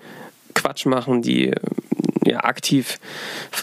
Quatsch 0.53 0.85
machen, 0.85 1.21
die 1.21 1.53
ja, 2.25 2.43
aktiv 2.43 2.99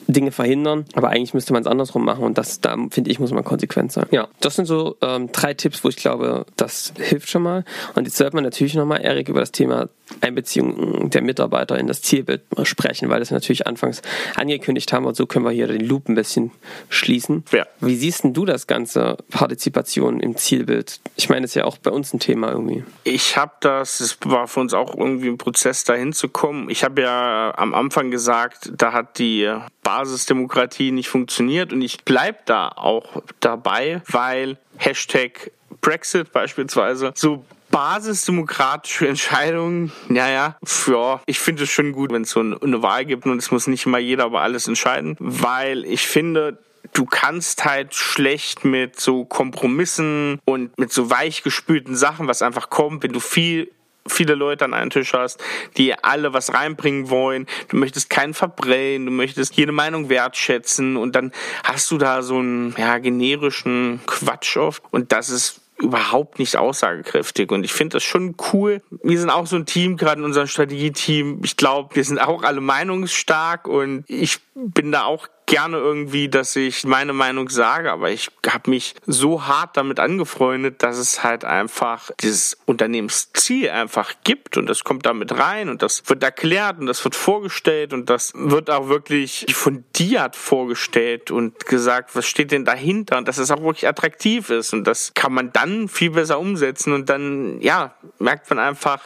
Dinge 0.07 0.33
verhindern. 0.33 0.87
Aber 0.94 1.11
eigentlich 1.11 1.35
müsste 1.35 1.53
man 1.53 1.62
es 1.62 1.68
andersrum 1.68 2.05
machen 2.05 2.24
und 2.24 2.38
das, 2.38 2.61
da 2.61 2.77
finde 2.90 3.11
ich, 3.11 3.18
muss 3.18 3.33
man 3.33 3.44
konsequent 3.44 3.92
sein. 3.92 4.07
Ja, 4.11 4.29
das 4.40 4.57
sind 4.57 4.66
so 4.66 4.96
ähm, 5.03 5.31
drei 5.33 5.55
Tipps, 5.55 5.85
wo 5.85 5.88
ich 5.88 5.96
glaube, 5.96 6.46
das 6.57 6.92
hilft 6.98 7.31
schon 7.31 7.42
mal. 7.42 7.64
Und 7.94 8.05
jetzt 8.05 8.16
sollte 8.16 8.35
man 8.35 8.44
natürlich 8.44 8.74
nochmal, 8.74 9.03
Erik, 9.03 9.29
über 9.29 9.40
das 9.40 9.53
Thema 9.53 9.88
Einbeziehung 10.21 11.11
der 11.11 11.23
Mitarbeiter 11.23 11.79
in 11.79 11.87
das 11.87 12.03
Zielbild 12.03 12.42
sprechen, 12.62 13.09
weil 13.09 13.21
das 13.21 13.31
natürlich 13.31 13.66
anfangs 13.66 14.03
angekündigt 14.37 14.92
haben 14.92 15.05
und 15.05 15.16
so 15.16 15.27
können 15.27 15.45
wir 15.45 15.51
hier 15.51 15.66
den 15.66 15.85
Loop 15.85 16.09
ein 16.09 16.14
bisschen 16.14 16.53
schließen. 16.88 17.45
Ja. 17.53 17.66
Wie 17.81 17.97
siehst 17.97 18.25
denn 18.25 18.33
du 18.33 18.45
das 18.45 18.66
ganze 18.66 19.16
Partizipation 19.31 20.21
im 20.21 20.37
Zielbild? 20.37 21.01
Ich 21.16 21.29
meine, 21.29 21.42
das 21.42 21.53
ist 21.53 21.55
ja 21.57 21.64
auch 21.64 21.79
bei 21.79 21.90
uns 21.90 22.12
ein 22.12 22.21
Thema 22.21 22.51
irgendwie. 22.51 22.85
Ich 23.05 23.37
habe 23.37 23.53
das, 23.61 24.01
es 24.01 24.19
war 24.25 24.47
für 24.49 24.61
uns 24.61 24.75
auch 24.75 24.95
irgendwie 24.97 25.29
ein 25.29 25.38
Prozess 25.38 25.85
dahin 25.85 26.12
zu 26.12 26.29
kommen. 26.29 26.71
Ich 26.71 26.85
habe 26.85 27.03
ja 27.03 27.53
am 27.57 27.75
Anfang 27.75 28.11
gesagt, 28.11 28.73
da 28.77 28.92
hat 28.92 29.19
die 29.19 29.53
Basisdemokratie 29.83 30.92
nicht 30.92 31.09
funktioniert 31.09 31.73
und 31.73 31.83
ich 31.83 32.05
bleibe 32.05 32.38
da 32.47 32.69
auch 32.69 33.23
dabei, 33.40 34.03
weil 34.07 34.59
Hashtag 34.77 35.51
Brexit 35.81 36.33
beispielsweise 36.33 37.12
so 37.14 37.45
basisdemokratische 37.76 39.06
Entscheidungen, 39.06 39.92
naja, 40.08 40.56
ja, 40.86 41.20
ich 41.26 41.38
finde 41.38 41.64
es 41.64 41.70
schon 41.70 41.92
gut, 41.92 42.10
wenn 42.10 42.22
es 42.22 42.30
so 42.30 42.40
eine 42.40 42.80
Wahl 42.80 43.04
gibt 43.04 43.26
und 43.26 43.36
es 43.36 43.50
muss 43.50 43.66
nicht 43.66 43.84
immer 43.84 43.98
jeder 43.98 44.24
über 44.24 44.40
alles 44.40 44.66
entscheiden, 44.66 45.14
weil 45.18 45.84
ich 45.84 46.06
finde, 46.06 46.58
du 46.94 47.04
kannst 47.04 47.66
halt 47.66 47.94
schlecht 47.94 48.64
mit 48.64 48.98
so 48.98 49.26
Kompromissen 49.26 50.40
und 50.46 50.78
mit 50.78 50.90
so 50.90 51.10
weichgespülten 51.10 51.96
Sachen, 51.96 52.28
was 52.28 52.40
einfach 52.40 52.70
kommt, 52.70 53.02
wenn 53.02 53.12
du 53.12 53.20
viel 53.20 53.70
viele 54.08 54.36
Leute 54.36 54.64
an 54.64 54.72
einen 54.72 54.90
Tisch 54.90 55.12
hast, 55.12 55.42
die 55.76 55.92
alle 55.92 56.32
was 56.32 56.54
reinbringen 56.54 57.10
wollen. 57.10 57.46
Du 57.68 57.76
möchtest 57.76 58.08
keinen 58.08 58.34
verbrennen, 58.34 59.04
du 59.04 59.12
möchtest 59.12 59.56
jede 59.56 59.72
Meinung 59.72 60.08
wertschätzen 60.08 60.96
und 60.96 61.16
dann 61.16 61.32
hast 61.64 61.90
du 61.90 61.98
da 61.98 62.22
so 62.22 62.38
einen 62.38 62.72
ja, 62.78 62.98
generischen 62.98 64.00
Quatsch 64.06 64.56
oft. 64.56 64.82
Und 64.92 65.10
das 65.10 65.28
ist 65.28 65.60
überhaupt 65.78 66.38
nicht 66.38 66.56
aussagekräftig. 66.56 67.50
Und 67.52 67.64
ich 67.64 67.72
finde 67.72 67.94
das 67.94 68.02
schon 68.02 68.36
cool. 68.52 68.82
Wir 69.02 69.18
sind 69.18 69.30
auch 69.30 69.46
so 69.46 69.56
ein 69.56 69.66
Team, 69.66 69.96
gerade 69.96 70.20
in 70.20 70.24
unserem 70.24 70.46
Strategieteam. 70.46 71.40
Ich 71.44 71.56
glaube, 71.56 71.94
wir 71.96 72.04
sind 72.04 72.18
auch 72.18 72.42
alle 72.42 72.60
meinungsstark 72.60 73.68
und 73.68 74.04
ich 74.08 74.38
bin 74.54 74.92
da 74.92 75.04
auch 75.04 75.28
gerne 75.46 75.78
irgendwie, 75.78 76.28
dass 76.28 76.56
ich 76.56 76.85
meine 76.85 77.12
Meinung 77.12 77.48
sage, 77.48 77.90
aber 77.90 78.11
ich 78.11 78.28
habe 78.46 78.70
mich 78.70 78.94
so 79.06 79.46
hart 79.46 79.76
damit 79.76 80.00
angefreundet, 80.00 80.82
dass 80.82 80.98
es 80.98 81.22
halt 81.22 81.44
einfach 81.44 82.11
dieses 82.20 82.59
Unternehmensziel 82.66 83.70
einfach 83.70 84.12
gibt 84.24 84.56
und 84.56 84.66
das 84.66 84.85
kommt 84.85 85.06
damit 85.06 85.38
rein 85.38 85.68
und 85.68 85.82
das 85.82 86.02
wird 86.06 86.22
erklärt 86.22 86.80
und 86.80 86.87
das 86.87 87.04
wird 87.04 87.14
vorgestellt 87.14 87.92
und 87.92 88.11
das 88.11 88.32
wird 88.35 88.70
auch 88.70 88.88
wirklich 88.88 89.46
fundiert 89.54 90.35
vorgestellt 90.35 91.30
und 91.30 91.66
gesagt, 91.66 92.16
was 92.16 92.26
steht 92.26 92.50
denn 92.50 92.64
dahinter 92.64 93.16
und 93.16 93.28
dass 93.28 93.38
es 93.38 93.50
auch 93.50 93.62
wirklich 93.62 93.87
attraktiv 93.87 94.50
ist 94.50 94.72
und 94.72 94.85
das 94.85 95.12
kann 95.14 95.32
man 95.32 95.52
dann 95.52 95.88
viel 95.88 96.11
besser 96.11 96.40
umsetzen 96.40 96.92
und 96.92 97.09
dann, 97.09 97.61
ja, 97.61 97.94
merkt 98.18 98.50
man 98.50 98.59
einfach, 98.59 99.00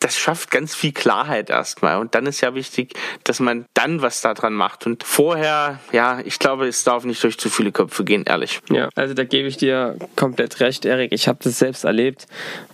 das 0.00 0.18
schafft 0.18 0.50
ganz 0.50 0.74
viel 0.74 0.92
Klarheit 0.92 1.50
erstmal. 1.50 1.98
Und 1.98 2.14
dann 2.14 2.26
ist 2.26 2.40
ja 2.40 2.54
wichtig, 2.54 2.94
dass 3.24 3.38
man 3.38 3.66
dann 3.74 4.02
was 4.02 4.22
daran 4.22 4.54
macht. 4.54 4.86
Und 4.86 5.04
vorher, 5.04 5.78
ja, 5.92 6.20
ich 6.24 6.38
glaube, 6.38 6.66
es 6.66 6.82
darf 6.84 7.04
nicht 7.04 7.22
durch 7.22 7.38
zu 7.38 7.50
viele 7.50 7.70
Köpfe 7.70 8.02
gehen, 8.04 8.24
ehrlich. 8.24 8.60
Ja, 8.70 8.88
also 8.94 9.14
da 9.14 9.24
gebe 9.24 9.46
ich 9.46 9.58
dir 9.58 9.96
komplett 10.16 10.60
recht, 10.60 10.86
Erik. 10.86 11.12
Ich 11.12 11.28
habe 11.28 11.38
das 11.42 11.58
selbst 11.58 11.84
erlebt 11.84 12.26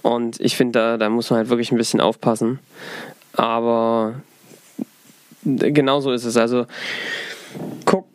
und 0.02 0.40
ich 0.40 0.56
finde, 0.56 0.78
da, 0.78 0.96
da 0.96 1.08
muss 1.08 1.30
man 1.30 1.38
halt 1.38 1.48
wirklich 1.48 1.72
ein 1.72 1.78
bisschen 1.78 2.00
aufpassen. 2.00 2.60
Aber 3.32 4.14
genauso 5.44 6.12
ist 6.12 6.24
es. 6.24 6.36
Also 6.36 6.66
guck, 7.84 8.06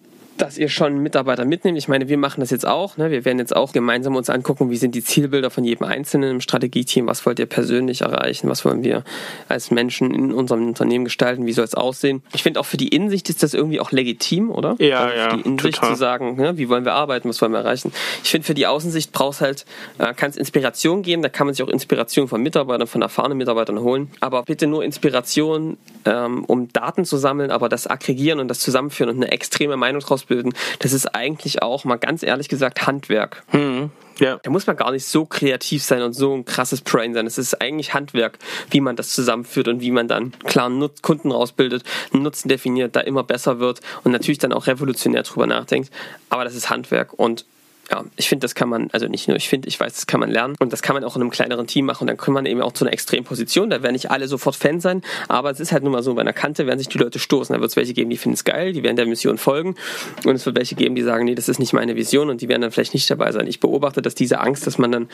dass 0.42 0.58
ihr 0.58 0.70
schon 0.70 0.98
Mitarbeiter 0.98 1.46
mitnehmt. 1.46 1.78
Ich 1.78 1.88
meine, 1.88 2.10
wir 2.10 2.18
machen 2.18 2.40
das 2.40 2.50
jetzt 2.50 2.68
auch. 2.68 2.98
Ne? 2.98 3.12
Wir 3.12 3.26
werden 3.26 3.38
jetzt 3.38 3.56
auch 3.56 3.74
gemeinsam 3.74 4.16
uns 4.16 4.28
angucken, 4.28 4.72
wie 4.72 4.78
sind 4.78 4.96
die 4.96 5.04
Zielbilder 5.04 5.52
von 5.52 5.64
jedem 5.64 5.86
Einzelnen 5.86 6.32
im 6.32 6.42
Strategieteam, 6.42 7.06
was 7.06 7.24
wollt 7.28 7.38
ihr 7.38 7.46
persönlich 7.46 8.02
erreichen, 8.02 8.50
was 8.50 8.66
wollen 8.66 8.84
wir 8.84 9.04
als 9.50 9.70
Menschen 9.70 10.16
in 10.16 10.34
unserem 10.34 10.68
Unternehmen 10.68 11.06
gestalten, 11.06 11.46
wie 11.46 11.52
soll 11.54 11.66
es 11.66 11.76
aussehen. 11.76 12.24
Ich 12.34 12.42
finde 12.42 12.60
auch 12.60 12.66
für 12.66 12.78
die 12.78 12.88
Innensicht 12.88 13.30
ist 13.30 13.44
das 13.44 13.54
irgendwie 13.54 13.80
auch 13.80 13.92
legitim, 13.92 14.50
oder? 14.50 14.76
Ja, 14.80 15.04
also 15.04 15.16
ja. 15.16 15.36
Die 15.36 15.42
Innensicht 15.42 15.76
total. 15.76 15.90
zu 15.92 15.96
sagen, 16.00 16.36
ne, 16.38 16.58
wie 16.58 16.70
wollen 16.70 16.86
wir 16.86 16.94
arbeiten, 16.94 17.30
was 17.30 17.40
wollen 17.40 17.52
wir 17.52 17.60
erreichen. 17.60 17.94
Ich 18.24 18.32
finde 18.32 18.48
für 18.48 18.56
die 18.56 18.66
Außensicht 18.66 19.12
braucht 19.12 19.42
halt, 19.42 19.66
äh, 20.00 20.12
kann 20.16 20.32
es 20.32 20.38
Inspiration 20.38 21.04
geben, 21.04 21.22
da 21.22 21.30
kann 21.30 21.46
man 21.46 21.54
sich 21.54 21.64
auch 21.64 21.70
Inspiration 21.70 22.28
von 22.28 22.42
Mitarbeitern, 22.42 22.88
von 22.88 23.04
erfahrenen 23.04 23.38
Mitarbeitern 23.38 23.80
holen. 23.80 24.10
Aber 24.22 24.42
bitte 24.42 24.66
nur 24.66 24.84
Inspiration, 24.84 25.78
ähm, 26.06 26.46
um 26.46 26.74
Daten 26.74 27.06
zu 27.06 27.18
sammeln, 27.18 27.52
aber 27.52 27.70
das 27.70 27.86
Aggregieren 27.86 28.40
und 28.40 28.48
das 28.48 28.60
Zusammenführen 28.60 29.12
und 29.12 29.18
eine 29.18 29.32
extreme 29.32 29.78
Meinung 29.78 30.02
draus 30.02 30.31
bilden, 30.32 30.54
das 30.80 30.94
ist 30.94 31.14
eigentlich 31.14 31.62
auch 31.62 31.84
mal 31.84 31.98
ganz 31.98 32.24
ehrlich 32.24 32.48
gesagt 32.48 32.88
Handwerk. 32.88 33.44
Hm. 33.50 33.92
Ja. 34.20 34.40
Da 34.44 34.50
muss 34.52 34.68
man 34.68 34.78
gar 34.78 34.92
nicht 34.92 35.06
so 35.06 35.26
kreativ 35.26 35.84
sein 35.84 36.02
und 36.04 36.14
so 36.14 36.34
ein 36.34 36.46
krasses 36.46 36.82
Brain 36.82 37.14
sein. 37.14 37.28
Es 37.28 37.38
ist 37.38 37.60
eigentlich 37.60 37.94
Handwerk, 37.94 38.38
wie 38.70 38.80
man 38.80 38.96
das 38.96 39.10
zusammenführt 39.14 39.68
und 39.68 39.82
wie 39.82 39.92
man 39.92 40.08
dann 40.08 40.32
klaren 40.46 40.78
Nut 40.78 41.02
Kunden 41.02 41.32
rausbildet, 41.32 41.84
einen 42.14 42.24
Nutzen 42.24 42.48
definiert, 42.48 42.96
da 42.96 43.02
immer 43.02 43.24
besser 43.24 43.60
wird 43.60 43.82
und 44.04 44.12
natürlich 44.12 44.38
dann 44.38 44.54
auch 44.54 44.68
revolutionär 44.68 45.24
drüber 45.24 45.48
nachdenkt. 45.48 45.92
Aber 46.30 46.44
das 46.44 46.56
ist 46.56 46.70
Handwerk 46.70 47.14
und 47.14 47.46
ja, 47.92 48.06
ich 48.16 48.30
finde, 48.30 48.46
das 48.46 48.56
kann 48.56 48.70
man, 48.70 48.90
also 48.94 49.08
nicht 49.08 49.28
nur 49.28 49.36
ich 49.36 49.50
finde, 49.50 49.68
ich 49.68 49.78
weiß, 49.78 49.94
das 49.94 50.08
kann 50.08 50.22
man 50.22 50.32
lernen 50.32 50.56
und 50.60 50.72
das 50.72 50.82
kann 50.82 50.94
man 50.94 51.04
auch 51.04 51.18
in 51.18 51.22
einem 51.22 51.30
kleineren 51.30 51.68
Team 51.68 51.86
machen. 51.86 52.04
Und 52.04 52.08
dann 52.08 52.18
kann 52.18 52.34
man 52.34 52.46
eben 52.46 52.62
auch 52.62 52.72
zu 52.72 52.86
einer 52.86 52.94
extremen 52.94 53.26
Position. 53.26 53.70
Da 53.70 53.84
werden 53.84 53.94
nicht 53.94 54.10
alle 54.10 54.30
sofort 54.30 54.56
Fan 54.56 54.80
sein, 54.80 55.02
aber 55.28 55.52
es 55.52 55.60
ist 55.60 55.74
halt 55.74 55.84
nun 55.84 55.92
mal 55.92 56.02
so, 56.02 56.14
bei 56.14 56.22
einer 56.22 56.32
Kante 56.32 56.66
werden 56.68 56.80
sich 56.80 56.88
die 56.88 56.98
Leute 56.98 57.20
stoßen. 57.20 57.54
Da 57.54 57.60
wird 57.60 57.70
es 57.70 57.76
welche 57.76 57.94
geben, 57.94 58.10
die 58.10 58.18
finden 58.18 58.36
es 58.36 58.46
geil, 58.46 58.72
die 58.72 58.82
werden 58.82 58.96
der 58.96 59.06
Mission 59.06 59.38
folgen 59.38 59.76
und 60.24 60.36
es 60.36 60.46
wird 60.46 60.58
welche 60.58 60.76
geben, 60.76 60.96
die 60.96 61.02
sagen, 61.02 61.26
nee, 61.26 61.36
das 61.36 61.50
ist 61.50 61.60
nicht 61.60 61.74
meine 61.74 61.98
Vision 61.98 62.30
und 62.30 62.42
die 62.42 62.48
werden 62.48 62.62
dann 62.62 62.72
vielleicht 62.72 62.94
nicht 62.94 63.10
dabei 63.10 63.32
sein. 63.34 63.46
Ich 63.48 63.60
beobachte, 63.60 64.02
dass 64.02 64.16
diese 64.16 64.40
Angst, 64.40 64.66
dass 64.66 64.78
man 64.78 64.92
dann 64.92 65.10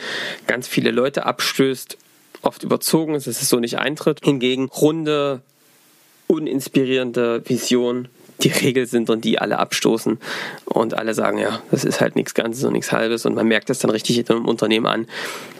ganz 0.46 0.68
viele 0.68 0.92
Leute 0.92 1.26
abstößt, 1.26 1.98
oft 2.42 2.62
überzogen 2.62 3.16
ist, 3.16 3.26
dass 3.26 3.42
es 3.42 3.48
so 3.48 3.58
nicht 3.58 3.78
eintritt. 3.78 4.20
Hingegen 4.22 4.66
runde, 4.66 5.40
uninspirierende 6.28 7.42
Vision 7.44 8.08
die 8.42 8.50
Regel 8.50 8.86
sind 8.86 9.10
und 9.10 9.24
die 9.24 9.38
alle 9.38 9.58
abstoßen 9.58 10.18
und 10.64 10.94
alle 10.94 11.14
sagen, 11.14 11.38
ja, 11.38 11.60
das 11.70 11.84
ist 11.84 12.00
halt 12.00 12.16
nichts 12.16 12.34
Ganzes 12.34 12.64
und 12.64 12.72
nichts 12.72 12.92
Halbes 12.92 13.26
und 13.26 13.34
man 13.34 13.46
merkt 13.46 13.68
das 13.70 13.80
dann 13.80 13.90
richtig 13.90 14.28
im 14.28 14.46
Unternehmen 14.46 14.86
an, 14.86 15.06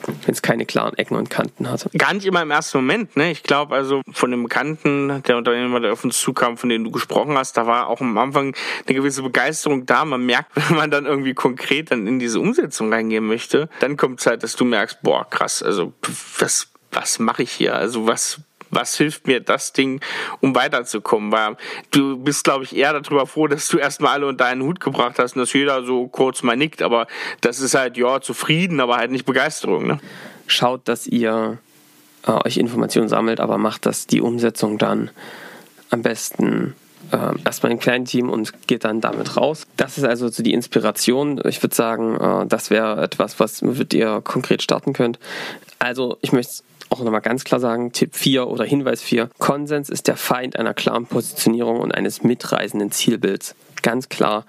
wenn 0.07 0.33
es 0.33 0.43
keine 0.43 0.65
klaren 0.65 0.97
Ecken 0.97 1.17
und 1.17 1.29
Kanten 1.29 1.71
hat. 1.71 1.89
Gar 1.97 2.15
nicht 2.15 2.27
immer 2.27 2.43
im 2.43 2.51
ersten 2.51 2.79
Moment, 2.79 3.17
ne? 3.17 3.31
Ich 3.31 3.43
glaube 3.43 3.75
also 3.75 4.03
von 4.13 4.31
dem 4.31 4.45
Bekannten, 4.45 5.23
der 5.25 5.37
Unternehmer, 5.37 5.81
der 5.81 5.93
auf 5.93 6.05
uns 6.05 6.21
zukam, 6.21 6.57
von 6.57 6.69
dem 6.69 6.85
du 6.85 6.91
gesprochen 6.91 7.37
hast, 7.37 7.57
da 7.57 7.67
war 7.67 7.89
auch 7.89 8.01
am 8.01 8.17
Anfang 8.17 8.55
eine 8.87 8.95
gewisse 8.95 9.23
Begeisterung 9.23 9.87
da. 9.87 10.05
Man 10.05 10.25
merkt, 10.25 10.51
wenn 10.69 10.77
man 10.77 10.91
dann 10.91 11.07
irgendwie 11.07 11.35
konkret 11.35 11.91
dann 11.91 12.07
in 12.07 12.19
diese 12.19 12.41
Umsetzung 12.41 12.93
reingehen 12.93 13.27
möchte, 13.27 13.69
dann 13.81 13.97
kommt 13.97 14.21
Zeit, 14.21 14.43
dass 14.43 14.57
du 14.57 14.65
merkst, 14.65 15.03
boah, 15.03 15.29
krass, 15.29 15.63
also 15.63 15.93
was 16.39 16.69
was 16.91 17.19
mache 17.19 17.43
ich 17.43 17.53
hier? 17.53 17.75
Also 17.75 18.07
was 18.07 18.41
was 18.71 18.97
hilft 18.97 19.27
mir 19.27 19.41
das 19.41 19.73
Ding, 19.73 20.01
um 20.41 20.55
weiterzukommen? 20.55 21.33
Weil 21.33 21.57
du 21.91 22.17
bist, 22.17 22.45
glaube 22.45 22.65
ich, 22.65 22.77
eher 22.77 22.99
darüber 22.99 23.27
froh, 23.27 23.47
dass 23.47 23.69
du 23.69 23.79
erstmal 23.79 24.15
alle 24.15 24.27
unter 24.27 24.47
einen 24.47 24.63
Hut 24.63 24.81
gebracht 24.81 25.19
hast 25.19 25.37
und 25.37 25.41
dass 25.41 25.53
jeder 25.53 25.85
so 25.85 26.07
kurz 26.09 26.43
mal 26.43 26.57
nickt, 26.57 26.83
aber 26.83 27.07
das 27.41 27.61
ist 27.61 27.75
halt, 27.75 27.97
ja, 27.97 28.21
zufrieden, 28.21 28.81
aber 28.81 28.97
halt 28.97 29.11
nicht 29.11 29.25
Begeisterung. 29.25 29.87
Ne? 29.87 29.99
Schaut, 30.47 30.87
dass 30.89 31.07
ihr 31.07 31.59
äh, 32.27 32.31
euch 32.31 32.57
Informationen 32.57 33.09
sammelt, 33.09 33.41
aber 33.41 33.59
macht 33.59 33.87
das 33.87 34.07
die 34.07 34.21
Umsetzung 34.21 34.79
dann 34.79 35.11
am 35.91 36.03
besten 36.03 36.75
äh, 37.13 37.41
erstmal 37.45 37.73
ein 37.73 37.79
kleines 37.79 38.11
Team 38.11 38.29
und 38.29 38.67
geht 38.67 38.85
dann 38.85 39.01
damit 39.01 39.37
raus. 39.37 39.67
Das 39.77 39.99
ist 39.99 40.05
also 40.05 40.29
so 40.29 40.43
die 40.43 40.53
Inspiration. 40.53 41.41
Ich 41.47 41.63
würde 41.63 41.75
sagen, 41.75 42.17
äh, 42.17 42.47
das 42.47 42.71
wäre 42.71 43.03
etwas, 43.03 43.41
was 43.41 43.63
ihr 43.63 44.21
konkret 44.23 44.63
starten 44.63 44.93
könnt. 44.93 45.19
Also 45.79 46.19
ich 46.21 46.33
möchte 46.33 46.63
auch 46.91 47.01
nochmal 47.01 47.21
ganz 47.21 47.45
klar 47.45 47.61
sagen, 47.61 47.93
Tipp 47.93 48.15
4 48.15 48.47
oder 48.49 48.65
Hinweis 48.65 49.03
4, 49.03 49.31
Konsens 49.39 49.91
ist 49.91 50.09
der 50.09 50.17
Feind 50.17 50.59
einer 50.59 50.75
klaren 50.75 51.07
Positionierung 51.07 51.81
und 51.81 51.93
eines 51.93 52.23
mitreisenden 52.23 52.91
Zielbilds. 52.91 53.55
Ganz 53.83 54.09
klar, 54.09 54.45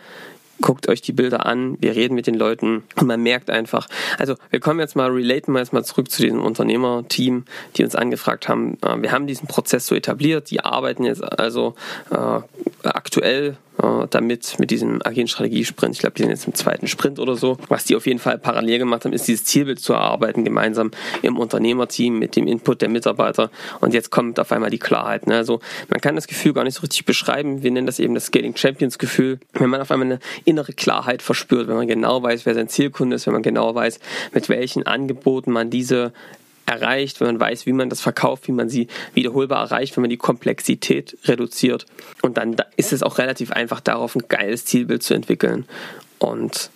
guckt 0.62 0.88
euch 0.89 1.02
die 1.02 1.13
Bilder 1.13 1.45
an, 1.45 1.78
wir 1.80 1.95
reden 1.95 2.15
mit 2.15 2.28
den 2.28 2.36
Leuten 2.36 2.84
und 2.95 3.08
man 3.08 3.21
merkt 3.21 3.49
einfach, 3.49 3.88
also 4.17 4.36
wir 4.49 4.60
kommen 4.60 4.80
jetzt 4.80 4.95
mal, 4.95 5.10
relaten 5.10 5.54
wir 5.54 5.60
jetzt 5.60 5.73
mal 5.73 5.84
zurück 5.84 6.12
zu 6.12 6.21
diesem 6.21 6.43
Unternehmerteam, 6.43 7.45
die 7.75 7.84
uns 7.84 7.95
angefragt 7.95 8.49
haben. 8.49 8.78
Äh, 8.82 9.02
wir 9.02 9.12
haben 9.12 9.28
diesen 9.28 9.47
Prozess 9.47 9.88
so 9.88 9.95
etabliert, 9.95 10.49
die 10.52 10.62
arbeiten 10.62 11.04
jetzt 11.04 11.23
also 11.23 11.75
äh, 12.12 12.41
aktuell 12.84 13.58
äh, 13.82 14.08
damit 14.10 14.60
mit 14.60 14.72
diesem 14.72 15.02
agilen 15.04 15.28
Strategiesprint. 15.28 15.96
Ich 15.96 16.00
glaube, 16.00 16.15
die 16.15 16.24
sind 16.24 16.32
jetzt 16.32 16.48
im 16.48 16.54
zweiten 16.54 16.88
Sprint 16.88 17.20
oder 17.20 17.36
so. 17.36 17.58
Was 17.70 17.86
die 17.86 17.96
auf 17.96 18.06
jeden 18.06 18.20
Fall 18.20 18.38
parallel 18.38 18.80
gemacht 18.80 19.06
haben, 19.06 19.13
ist 19.13 19.28
dieses 19.28 19.46
Zielbild 19.46 19.80
zu 19.80 19.94
erarbeiten, 19.94 20.44
gemeinsam 20.44 20.92
im 21.22 21.38
Unternehmerteam 21.38 22.20
mit 22.20 22.36
dem 22.36 22.48
Input 22.48 22.82
der 22.82 22.89
Mitarbeiter. 22.89 23.52
Und 23.80 23.94
jetzt 23.94 24.10
kommt 24.10 24.39
auf 24.39 24.52
einmal 24.52 24.70
die 24.70 24.80
Klarheit. 24.80 25.28
Ne? 25.28 25.36
Also 25.36 25.60
man 25.89 26.02
kann 26.02 26.15
das 26.15 26.28
Gefühl 26.28 26.54
gar 26.54 26.63
nicht 26.63 26.76
so 26.76 26.82
richtig 26.82 27.06
beschreiben. 27.06 27.63
Wir 27.63 27.72
nennen 27.72 27.88
das 27.88 28.00
eben 28.00 28.15
das 28.15 28.26
Scaling 28.26 28.56
Champions 28.56 28.98
Gefühl. 28.98 29.39
Wenn 29.54 29.70
man 29.70 29.82
auf 29.82 29.92
einmal 29.92 30.08
eine 30.08 30.20
innere 30.46 30.74
Klarheit 30.74 31.22
verspürt, 31.22 31.68
wenn 31.68 31.76
man 31.76 31.88
genau 31.88 32.22
weiß, 32.22 32.46
wer 32.46 32.56
sein 32.56 32.68
Zielkunde 32.68 33.15
ist, 33.15 33.28
wenn 33.28 33.34
man 33.34 33.44
genau 33.44 33.74
weiß, 33.74 34.00
mit 34.34 34.50
welchen 34.50 34.86
Angeboten 34.86 35.52
man 35.52 35.70
diese 35.70 36.13
erreicht, 36.69 37.19
wenn 37.19 37.27
man 37.27 37.39
weiß, 37.39 37.65
wie 37.65 37.73
man 37.73 37.89
das 37.89 38.01
verkauft, 38.01 38.47
wie 38.47 38.51
man 38.51 38.69
sie 38.69 38.88
wiederholbar 39.13 39.63
erreicht, 39.65 39.97
wenn 39.97 40.01
man 40.01 40.10
die 40.10 40.17
Komplexität 40.17 41.17
reduziert. 41.25 41.86
Und 42.21 42.38
dann 42.38 42.55
ist 42.77 42.93
es 42.93 43.03
auch 43.03 43.17
relativ 43.17 43.51
einfach, 43.51 43.82
darauf 43.82 44.15
ein 44.15 44.23
geiles 44.27 44.65
Zielbild 44.65 45.03
zu 45.03 45.13
entwickeln. 45.13 45.65
Und 46.19 46.69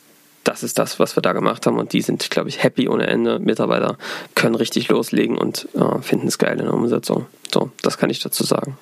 das 0.43 0.63
ist 0.63 0.79
das, 0.79 0.99
was 0.99 1.15
wir 1.15 1.21
da 1.21 1.33
gemacht 1.33 1.65
haben. 1.67 1.77
Und 1.77 1.93
die 1.93 2.01
sind, 2.01 2.29
glaube 2.29 2.49
ich, 2.49 2.63
happy 2.63 2.89
ohne 2.89 3.07
Ende. 3.07 3.39
Mitarbeiter 3.39 3.97
können 4.35 4.55
richtig 4.55 4.89
loslegen 4.89 5.37
und 5.37 5.67
äh, 5.75 6.01
finden 6.01 6.27
es 6.27 6.37
geil 6.37 6.59
in 6.59 6.65
der 6.65 6.73
Umsetzung. 6.73 7.27
So, 7.53 7.71
das 7.81 7.97
kann 7.97 8.09
ich 8.09 8.19
dazu 8.19 8.43
sagen 8.43 8.77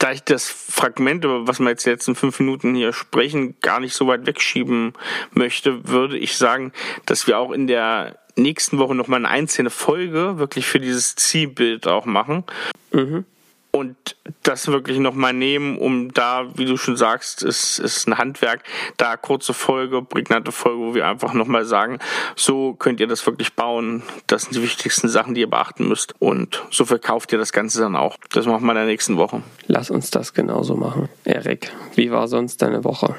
da 0.00 0.12
ich 0.12 0.24
das 0.24 0.48
Fragment, 0.48 1.26
über 1.26 1.46
was 1.46 1.60
wir 1.60 1.68
jetzt 1.68 1.84
die 1.84 1.90
letzten 1.90 2.14
fünf 2.14 2.40
Minuten 2.40 2.74
hier 2.74 2.94
sprechen, 2.94 3.56
gar 3.60 3.80
nicht 3.80 3.94
so 3.94 4.06
weit 4.06 4.24
wegschieben 4.24 4.94
möchte, 5.32 5.88
würde 5.88 6.16
ich 6.16 6.38
sagen, 6.38 6.72
dass 7.04 7.26
wir 7.26 7.38
auch 7.38 7.52
in 7.52 7.66
der 7.66 8.18
nächsten 8.42 8.78
Woche 8.78 8.94
nochmal 8.94 9.18
eine 9.18 9.28
einzelne 9.28 9.70
Folge 9.70 10.38
wirklich 10.38 10.66
für 10.66 10.80
dieses 10.80 11.16
Zielbild 11.16 11.86
auch 11.86 12.06
machen. 12.06 12.44
Mhm. 12.92 13.24
Und 13.72 14.16
das 14.42 14.66
wirklich 14.66 14.98
nochmal 14.98 15.32
nehmen, 15.32 15.78
um 15.78 16.12
da, 16.12 16.46
wie 16.56 16.64
du 16.64 16.76
schon 16.76 16.96
sagst, 16.96 17.44
ist, 17.44 17.78
ist 17.78 18.08
ein 18.08 18.18
Handwerk, 18.18 18.64
da 18.96 19.16
kurze 19.16 19.54
Folge, 19.54 20.02
prägnante 20.02 20.50
Folge, 20.50 20.80
wo 20.80 20.94
wir 20.94 21.06
einfach 21.06 21.34
nochmal 21.34 21.64
sagen, 21.64 22.00
so 22.34 22.74
könnt 22.74 22.98
ihr 22.98 23.06
das 23.06 23.24
wirklich 23.26 23.54
bauen. 23.54 24.02
Das 24.26 24.42
sind 24.42 24.56
die 24.56 24.62
wichtigsten 24.62 25.08
Sachen, 25.08 25.34
die 25.34 25.42
ihr 25.42 25.50
beachten 25.50 25.86
müsst. 25.86 26.14
Und 26.18 26.64
so 26.70 26.84
verkauft 26.84 27.30
ihr 27.32 27.38
das 27.38 27.52
Ganze 27.52 27.80
dann 27.80 27.94
auch. 27.94 28.16
Das 28.30 28.46
machen 28.46 28.64
wir 28.64 28.72
in 28.72 28.78
der 28.78 28.86
nächsten 28.86 29.16
Woche. 29.18 29.42
Lass 29.68 29.90
uns 29.90 30.10
das 30.10 30.34
genauso 30.34 30.74
machen. 30.74 31.08
Erik, 31.24 31.70
wie 31.94 32.10
war 32.10 32.26
sonst 32.26 32.62
deine 32.62 32.82
Woche? 32.82 33.14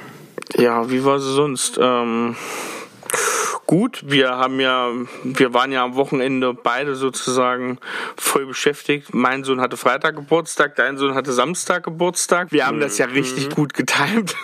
Ja, 0.58 0.90
wie 0.92 1.06
war 1.06 1.20
sie 1.20 1.34
sonst? 1.34 1.80
Ähm 1.82 2.36
gut. 3.66 4.04
Wir 4.06 4.38
haben 4.38 4.60
ja, 4.60 4.90
wir 5.24 5.54
waren 5.54 5.72
ja 5.72 5.84
am 5.84 5.96
Wochenende 5.96 6.54
beide 6.54 6.96
sozusagen 6.96 7.80
voll 8.16 8.46
beschäftigt. 8.46 9.14
Mein 9.14 9.44
Sohn 9.44 9.62
hatte 9.62 9.78
Freitag 9.78 10.16
Geburtstag, 10.16 10.76
dein 10.76 10.98
Sohn 10.98 11.16
hatte 11.16 11.32
Samstag 11.32 11.84
Geburtstag. 11.84 12.52
Wir 12.52 12.68
haben 12.68 12.80
das 12.80 12.98
ja 12.98 13.06
richtig 13.06 13.50
mhm. 13.50 13.54
gut 13.54 13.74
getimt. 13.74 14.36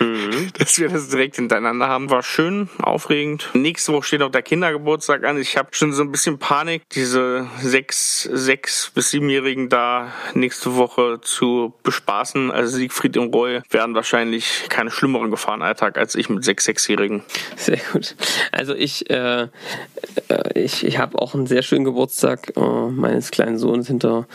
Mhm. 0.00 0.50
dass 0.58 0.78
wir 0.78 0.88
das 0.88 1.08
direkt 1.08 1.36
hintereinander 1.36 1.88
haben. 1.88 2.10
War 2.10 2.22
schön, 2.22 2.68
aufregend. 2.82 3.50
Nächste 3.54 3.92
Woche 3.92 4.04
steht 4.04 4.22
auch 4.22 4.30
der 4.30 4.42
Kindergeburtstag 4.42 5.24
an. 5.24 5.38
Ich 5.38 5.56
habe 5.56 5.68
schon 5.72 5.92
so 5.92 6.02
ein 6.02 6.10
bisschen 6.10 6.38
Panik, 6.38 6.88
diese 6.90 7.46
sechs, 7.60 8.22
sechs 8.32 8.90
bis 8.94 9.10
siebenjährigen 9.10 9.68
da 9.68 10.12
nächste 10.34 10.76
Woche 10.76 11.20
zu 11.22 11.74
bespaßen. 11.82 12.50
Also 12.50 12.76
Siegfried 12.76 13.16
und 13.16 13.34
Roy 13.34 13.60
werden 13.70 13.94
wahrscheinlich 13.94 14.66
keine 14.68 14.90
schlimmeren 14.90 15.30
Gefahren 15.30 15.62
Alltag 15.62 15.98
als 15.98 16.14
ich 16.14 16.28
mit 16.28 16.44
sechs, 16.44 16.64
sechsjährigen. 16.64 17.22
Sehr 17.56 17.80
gut. 17.92 18.16
Also 18.52 18.74
ich, 18.74 19.08
äh, 19.10 19.42
äh 19.42 19.48
ich, 20.54 20.84
ich 20.84 20.98
habe 20.98 21.18
auch 21.20 21.34
einen 21.34 21.46
sehr 21.46 21.62
schönen 21.62 21.84
Geburtstag 21.84 22.52
äh, 22.56 22.60
meines 22.60 23.30
kleinen 23.30 23.58
Sohnes 23.58 23.86
hinter 23.86 24.26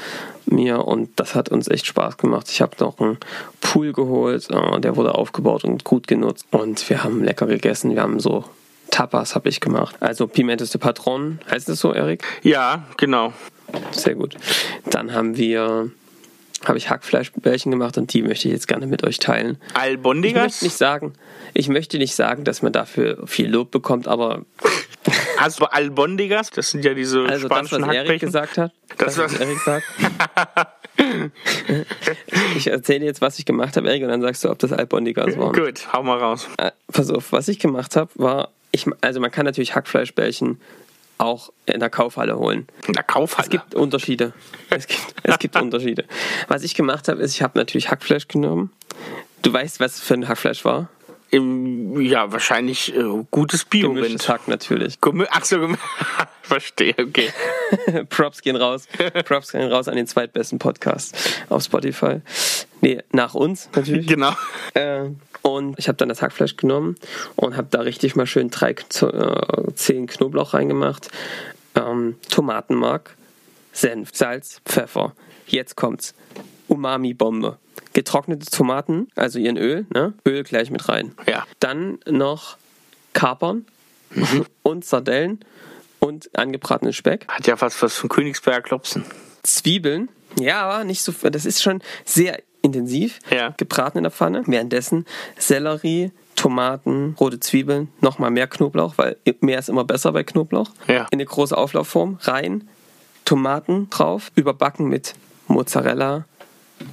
mir 0.45 0.85
und 0.85 1.09
das 1.17 1.35
hat 1.35 1.49
uns 1.49 1.67
echt 1.67 1.85
Spaß 1.85 2.17
gemacht. 2.17 2.47
Ich 2.49 2.61
habe 2.61 2.75
noch 2.79 2.99
einen 2.99 3.17
Pool 3.61 3.93
geholt, 3.93 4.49
äh, 4.49 4.79
der 4.79 4.95
wurde 4.95 5.15
aufgebaut 5.15 5.63
und 5.63 5.83
gut 5.83 6.07
genutzt 6.07 6.47
und 6.51 6.89
wir 6.89 7.03
haben 7.03 7.23
lecker 7.23 7.47
gegessen. 7.47 7.93
Wir 7.95 8.01
haben 8.01 8.19
so 8.19 8.45
Tapas 8.91 9.33
habe 9.33 9.49
ich 9.49 9.59
gemacht. 9.59 9.95
Also 10.01 10.27
Pimentos 10.27 10.69
de 10.69 10.79
Patron, 10.79 11.39
heißt 11.49 11.67
das 11.67 11.79
so, 11.79 11.93
Erik? 11.93 12.23
Ja, 12.43 12.83
genau. 12.97 13.33
Sehr 13.91 14.13
gut. 14.13 14.35
Dann 14.85 15.13
haben 15.13 15.35
wir 15.35 15.89
habe 16.65 16.77
ich 16.77 16.89
Hackfleischbällchen 16.89 17.71
gemacht 17.71 17.97
und 17.97 18.13
die 18.13 18.21
möchte 18.21 18.47
ich 18.47 18.53
jetzt 18.53 18.67
gerne 18.67 18.87
mit 18.87 19.03
euch 19.03 19.19
teilen. 19.19 19.57
Albondigas? 19.73 20.35
Ich 20.35 20.43
möchte 20.43 20.65
nicht 20.65 20.77
sagen, 20.77 21.13
ich 21.53 21.69
möchte 21.69 21.97
nicht 21.97 22.15
sagen, 22.15 22.43
dass 22.43 22.61
man 22.61 22.71
dafür 22.71 23.25
viel 23.25 23.49
Lob 23.49 23.71
bekommt, 23.71 24.07
aber 24.07 24.43
Hast 25.43 25.59
du 25.59 25.65
Albondigas? 25.65 26.49
Das 26.51 26.71
sind 26.71 26.83
ja 26.85 26.93
diese 26.93 27.21
Also 27.25 27.47
das, 27.47 27.67
spanischen 27.67 27.87
was 27.87 27.95
Erik 27.95 28.21
gesagt 28.21 28.57
hat. 28.57 28.71
Das, 28.97 29.15
Das, 29.15 29.17
was 29.17 29.33
was- 29.33 29.39
Erik 29.41 29.59
sagt. 29.59 29.83
ich 32.55 32.67
erzähle 32.67 33.05
jetzt, 33.05 33.21
was 33.21 33.39
ich 33.39 33.45
gemacht 33.45 33.75
habe, 33.77 33.87
Erik, 33.89 34.03
und 34.03 34.09
dann 34.09 34.21
sagst 34.21 34.43
du, 34.43 34.49
ob 34.49 34.59
das 34.59 34.71
Albondigas 34.71 35.37
waren. 35.37 35.53
Gut, 35.53 35.91
hau 35.91 36.03
mal 36.03 36.17
raus. 36.17 36.47
Äh, 36.57 36.71
pass 36.91 37.09
auf, 37.09 37.31
was 37.31 37.47
ich 37.47 37.59
gemacht 37.59 37.95
habe, 37.95 38.09
war, 38.15 38.49
ich, 38.71 38.85
also 39.01 39.19
man 39.19 39.31
kann 39.31 39.45
natürlich 39.45 39.75
Hackfleischbällchen 39.75 40.59
auch 41.17 41.51
in 41.65 41.79
der 41.79 41.89
Kaufhalle 41.89 42.37
holen. 42.37 42.67
In 42.87 42.93
der 42.93 43.03
Kaufhalle. 43.03 43.45
Es 43.45 43.49
gibt 43.49 43.75
Unterschiede. 43.75 44.33
Es 44.69 44.87
gibt, 44.87 45.01
es 45.23 45.39
gibt 45.39 45.55
Unterschiede. 45.61 46.05
Was 46.47 46.63
ich 46.63 46.75
gemacht 46.75 47.07
habe, 47.07 47.21
ist, 47.21 47.33
ich 47.35 47.41
habe 47.41 47.57
natürlich 47.57 47.91
Hackfleisch 47.91 48.27
genommen. 48.27 48.71
Du 49.41 49.51
weißt, 49.53 49.79
was 49.79 49.99
für 49.99 50.15
ein 50.15 50.27
Hackfleisch 50.27 50.65
war? 50.65 50.89
Im, 51.33 51.99
ja, 51.99 52.31
wahrscheinlich 52.31 52.95
äh, 52.95 53.01
gutes 53.31 53.65
bio 53.65 53.91
Gemischtes 53.91 54.29
Hack 54.29 54.47
natürlich. 54.47 55.01
Gemü 55.01 55.25
Ach 55.31 55.43
so, 55.43 55.59
gemü 55.59 55.77
verstehe, 56.43 56.93
okay. 56.99 57.33
Props 58.09 58.43
gehen 58.43 58.55
raus. 58.55 58.87
Props 59.25 59.51
gehen 59.51 59.71
raus 59.71 59.87
an 59.87 59.95
den 59.95 60.05
zweitbesten 60.05 60.59
Podcast 60.59 61.17
auf 61.49 61.63
Spotify. 61.63 62.21
Nee, 62.81 63.01
nach 63.11 63.33
uns 63.33 63.67
natürlich. 63.75 64.05
Genau. 64.13 64.33
Äh, 64.75 65.05
und 65.41 65.79
ich 65.79 65.87
habe 65.87 65.97
dann 65.97 66.07
das 66.09 66.21
Hackfleisch 66.21 66.55
genommen 66.55 66.97
und 67.35 67.57
habe 67.57 67.67
da 67.71 67.79
richtig 67.79 68.15
mal 68.15 68.27
schön 68.27 68.51
drei, 68.51 68.73
äh, 68.73 69.73
zehn 69.73 70.05
Knoblauch 70.05 70.53
reingemacht, 70.53 71.09
ähm, 71.73 72.15
Tomatenmark, 72.29 73.17
Senf, 73.71 74.11
Salz, 74.13 74.61
Pfeffer. 74.65 75.15
Jetzt 75.47 75.75
kommt's. 75.75 76.13
Umami-Bombe. 76.67 77.57
Getrocknete 77.93 78.47
Tomaten, 78.47 79.07
also 79.15 79.39
ihren 79.39 79.57
Öl, 79.57 79.85
ne? 79.93 80.13
Öl 80.27 80.43
gleich 80.43 80.71
mit 80.71 80.89
rein. 80.89 81.13
Ja. 81.27 81.45
Dann 81.59 81.99
noch 82.09 82.57
Kapern 83.13 83.65
und 84.63 84.83
Sardellen 84.83 85.39
und 85.99 86.37
angebratenen 86.37 86.93
Speck. 86.93 87.27
Hat 87.27 87.47
ja 87.47 87.55
fast 87.55 87.81
was 87.81 87.95
von 87.95 88.09
Königsberger 88.09 88.61
Klopsen. 88.61 89.05
Zwiebeln. 89.43 90.09
Ja, 90.39 90.63
aber 90.63 90.83
nicht 90.83 91.01
so. 91.03 91.13
Das 91.29 91.45
ist 91.45 91.61
schon 91.61 91.81
sehr 92.05 92.41
intensiv. 92.61 93.19
Ja. 93.29 93.53
Gebraten 93.57 93.99
in 93.99 94.03
der 94.03 94.11
Pfanne. 94.11 94.43
Währenddessen 94.47 95.05
Sellerie, 95.37 96.11
Tomaten, 96.35 97.15
rote 97.19 97.39
Zwiebeln, 97.39 97.89
nochmal 98.01 98.31
mehr 98.31 98.47
Knoblauch, 98.47 98.97
weil 98.97 99.17
mehr 99.41 99.59
ist 99.59 99.69
immer 99.69 99.83
besser 99.83 100.11
bei 100.11 100.23
Knoblauch. 100.23 100.71
Ja. 100.87 101.01
In 101.11 101.19
eine 101.19 101.25
große 101.25 101.55
Auflaufform. 101.55 102.17
Rein, 102.21 102.67
Tomaten 103.25 103.89
drauf, 103.89 104.31
überbacken 104.35 104.87
mit 104.87 105.13
Mozzarella 105.47 106.25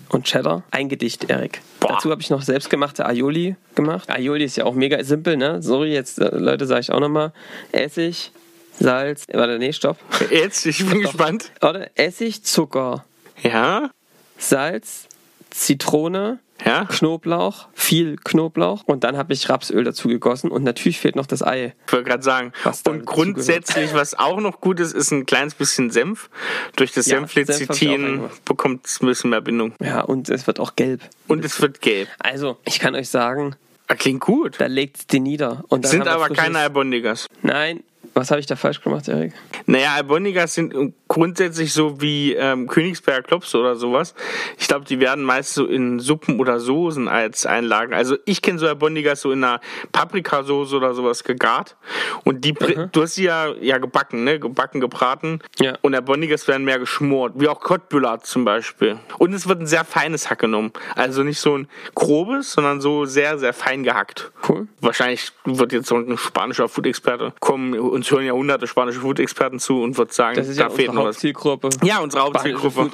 und 0.09 0.25
Cheddar. 0.25 0.63
Eingedicht, 0.71 1.31
Erik. 1.31 1.61
Boah. 1.81 1.95
Dazu 1.95 2.11
habe 2.11 2.21
ich 2.23 2.31
noch 2.31 2.43
selbstgemachte 2.43 3.07
Aioli 3.07 3.57
gemacht. 3.75 4.09
Aioli 4.11 4.45
ist 4.45 4.57
ja 4.57 4.65
auch 4.65 4.75
mega 4.75 5.03
simpel, 5.05 5.37
ne? 5.37 5.63
Sorry, 5.63 5.93
jetzt, 5.93 6.19
äh, 6.21 6.29
Leute, 6.37 6.67
sage 6.67 6.81
ich 6.81 6.93
auch 6.93 7.01
nochmal. 7.01 7.33
Essig, 7.73 8.33
Salz. 8.79 9.27
Warte, 9.33 9.59
nee, 9.59 9.73
stopp. 9.73 9.99
Jetzt, 10.31 10.65
ich 10.67 10.85
bin 10.87 11.01
gespannt. 11.03 11.51
Warte, 11.61 11.91
Essig, 11.97 12.43
Zucker, 12.45 13.05
Ja, 13.43 13.91
Salz, 14.39 15.07
Zitrone, 15.51 16.39
ja. 16.65 16.85
Knoblauch, 16.85 17.69
viel 17.75 18.17
Knoblauch 18.17 18.83
und 18.85 19.05
dann 19.05 19.17
habe 19.17 19.33
ich 19.33 19.49
Rapsöl 19.49 19.85
dazu 19.85 20.09
gegossen 20.09 20.51
und 20.51 20.63
natürlich 20.65 20.99
fehlt 21.01 21.17
noch 21.17 21.27
das 21.27 21.43
Ei. 21.43 21.75
Ich 21.87 21.93
wollte 21.93 22.09
gerade 22.09 22.23
sagen. 22.23 22.53
Und 22.87 23.07
grundsätzlich, 23.07 23.95
was 23.95 24.15
auch 24.19 24.41
noch 24.41 24.61
gut 24.61 24.81
ist, 24.81 24.93
ist 24.93 25.11
ein 25.11 25.27
kleines 25.27 25.55
bisschen 25.55 25.91
Senf. 25.91 26.31
Durch 26.77 26.93
das 26.93 27.07
Ja, 27.07 27.17
Senf 27.19 27.31
hab 27.31 27.37
ich 27.37 27.49
auch 27.51 27.55
Senflezitin 27.55 28.05
reingemacht. 28.05 28.45
bekommt 28.45 28.87
es 28.87 29.01
ein 29.03 29.07
bisschen 29.07 29.31
mehr 29.31 29.41
Bindung. 29.41 29.75
Ja, 29.81 30.03
und 30.03 30.29
es 30.29 30.47
wird 30.47 30.61
auch 30.61 30.77
gelb. 30.77 31.01
Und 31.29 31.45
es 31.45 31.61
wird 31.61 31.81
gelb. 31.81 32.09
Also, 32.19 32.59
ich 32.65 32.79
kann 32.79 32.95
euch 32.95 33.09
sagen, 33.09 33.57
Ah, 33.89 33.97
Klingt 33.97 34.21
gut. 34.21 34.55
da 34.61 34.67
legt 34.67 34.99
es 34.99 35.07
den 35.09 35.25
nieder. 35.25 35.65
Und 35.69 35.85
Sind 35.85 36.07
aber 36.07 36.29
keine 36.29 36.59
Albondigas. 36.61 37.27
Nein, 37.43 37.83
was 38.15 38.31
habe 38.31 38.41
ich 38.41 38.47
da 38.47 38.57
falsch 38.57 38.81
gemacht, 38.83 39.09
Erik? 39.09 39.33
Naja, 39.67 39.95
Albondigas 39.95 40.55
sind 40.55 40.95
grundsätzlich 41.09 41.73
so 41.73 42.01
wie 42.01 42.35
ähm, 42.35 42.67
Königsberger 42.67 43.23
Klops 43.23 43.55
oder 43.55 43.77
sowas. 43.77 44.15
Ich 44.59 44.69
glaube, 44.69 44.85
die 44.85 45.01
werden 45.01 45.25
meist 45.25 45.55
so 45.55 45.67
in 45.67 46.01
Suppen 46.01 46.39
oder 46.41 46.61
Soßen 46.61 47.09
als 47.09 47.47
Einlagen. 47.47 47.95
Also 47.95 48.17
ich 48.25 48.43
kenne 48.43 48.59
so 48.59 48.67
Albondigas 48.67 49.21
so 49.21 49.33
in 49.33 49.43
einer 49.45 49.61
Paprikasauce 49.93 50.73
oder 50.73 50.95
sowas 50.95 51.25
gegart. 51.25 51.77
Und 52.25 52.45
die, 52.45 52.53
br- 52.53 52.89
du 52.91 53.03
hast 53.03 53.15
sie 53.15 53.25
ja, 53.25 53.53
ja 53.61 53.79
gebacken, 53.79 54.25
ne? 54.25 54.39
Gebacken, 54.39 54.81
gebraten. 54.81 55.41
Ja. 55.61 55.75
Und 55.83 55.95
Albondigas 55.95 56.49
werden 56.49 56.65
mehr 56.65 56.79
geschmort. 56.79 57.35
Wie 57.37 57.49
auch 57.49 57.61
Cottbullar 57.61 58.21
zum 58.21 58.45
Beispiel. 58.45 58.99
Und 59.19 59.33
es 59.33 59.49
wird 59.49 59.61
ein 59.61 59.67
sehr 59.67 59.85
feines 59.85 60.31
Hack 60.31 60.41
genommen. 60.41 60.73
Also 60.97 61.23
nicht 61.23 61.41
so 61.41 61.57
ein 61.57 61.69
grobes, 61.95 62.53
sondern 62.53 62.81
so 62.81 63.05
sehr, 63.05 63.39
sehr 63.39 63.53
fein 63.53 63.83
gehackt. 63.83 64.31
Cool. 64.49 64.69
Wahrscheinlich 64.81 65.33
wird 65.45 65.73
jetzt 65.73 65.89
so 65.89 65.97
ein 65.97 66.17
spanischer 66.17 66.69
Food-Experte 66.69 67.33
kommen. 67.41 67.75
Uns 68.01 68.11
hören 68.11 68.25
ja 68.25 68.33
hunderte 68.33 68.67
spanische 68.67 69.01
Food-Experten 69.01 69.59
zu 69.59 69.83
und 69.83 69.99
wird 69.99 70.11
sagen, 70.15 70.35
Das 70.35 70.49
ist 70.49 70.57
ja 70.57 70.69
da 70.69 70.71
fehlt 70.71 70.89
unsere 70.89 71.05
noch 71.05 71.11
was. 71.11 71.17
Hauptzielgruppe. 71.17 71.69
Ja, 71.85 71.99
unsere 71.99 72.23
Hauptzielgruppe. 72.23 72.91